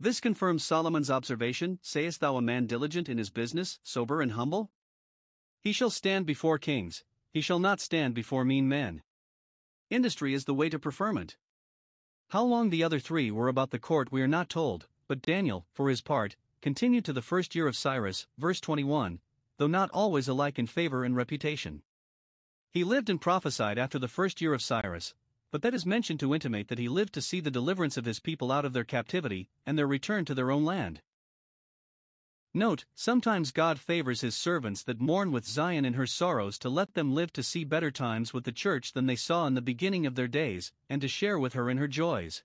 This 0.00 0.20
confirms 0.20 0.64
Solomon's 0.64 1.10
observation 1.10 1.80
Sayest 1.82 2.20
thou 2.20 2.38
a 2.38 2.40
man 2.40 2.64
diligent 2.64 3.10
in 3.10 3.18
his 3.18 3.28
business, 3.28 3.78
sober 3.82 4.22
and 4.22 4.32
humble? 4.32 4.70
He 5.64 5.72
shall 5.72 5.88
stand 5.88 6.26
before 6.26 6.58
kings, 6.58 7.04
he 7.32 7.40
shall 7.40 7.58
not 7.58 7.80
stand 7.80 8.14
before 8.14 8.44
mean 8.44 8.68
men. 8.68 9.02
Industry 9.88 10.34
is 10.34 10.44
the 10.44 10.52
way 10.52 10.68
to 10.68 10.78
preferment. 10.78 11.38
How 12.28 12.44
long 12.44 12.68
the 12.68 12.84
other 12.84 13.00
three 13.00 13.30
were 13.30 13.48
about 13.48 13.70
the 13.70 13.78
court 13.78 14.12
we 14.12 14.20
are 14.20 14.28
not 14.28 14.50
told, 14.50 14.88
but 15.08 15.22
Daniel, 15.22 15.66
for 15.72 15.88
his 15.88 16.02
part, 16.02 16.36
continued 16.60 17.06
to 17.06 17.14
the 17.14 17.22
first 17.22 17.54
year 17.54 17.66
of 17.66 17.78
Cyrus, 17.78 18.26
verse 18.36 18.60
21, 18.60 19.20
though 19.56 19.66
not 19.66 19.90
always 19.90 20.28
alike 20.28 20.58
in 20.58 20.66
favor 20.66 21.02
and 21.02 21.16
reputation. 21.16 21.82
He 22.70 22.84
lived 22.84 23.08
and 23.08 23.18
prophesied 23.18 23.78
after 23.78 23.98
the 23.98 24.06
first 24.06 24.42
year 24.42 24.52
of 24.52 24.60
Cyrus, 24.60 25.14
but 25.50 25.62
that 25.62 25.72
is 25.72 25.86
mentioned 25.86 26.20
to 26.20 26.34
intimate 26.34 26.68
that 26.68 26.78
he 26.78 26.88
lived 26.90 27.14
to 27.14 27.22
see 27.22 27.40
the 27.40 27.50
deliverance 27.50 27.96
of 27.96 28.04
his 28.04 28.20
people 28.20 28.52
out 28.52 28.66
of 28.66 28.74
their 28.74 28.84
captivity 28.84 29.48
and 29.64 29.78
their 29.78 29.86
return 29.86 30.26
to 30.26 30.34
their 30.34 30.50
own 30.50 30.66
land. 30.66 31.00
Note, 32.56 32.84
sometimes 32.94 33.50
God 33.50 33.80
favors 33.80 34.20
his 34.20 34.36
servants 34.36 34.84
that 34.84 35.00
mourn 35.00 35.32
with 35.32 35.44
Zion 35.44 35.84
in 35.84 35.94
her 35.94 36.06
sorrows 36.06 36.56
to 36.60 36.68
let 36.68 36.94
them 36.94 37.12
live 37.12 37.32
to 37.32 37.42
see 37.42 37.64
better 37.64 37.90
times 37.90 38.32
with 38.32 38.44
the 38.44 38.52
church 38.52 38.92
than 38.92 39.06
they 39.06 39.16
saw 39.16 39.48
in 39.48 39.54
the 39.54 39.60
beginning 39.60 40.06
of 40.06 40.14
their 40.14 40.28
days, 40.28 40.70
and 40.88 41.02
to 41.02 41.08
share 41.08 41.36
with 41.36 41.54
her 41.54 41.68
in 41.68 41.78
her 41.78 41.88
joys. 41.88 42.44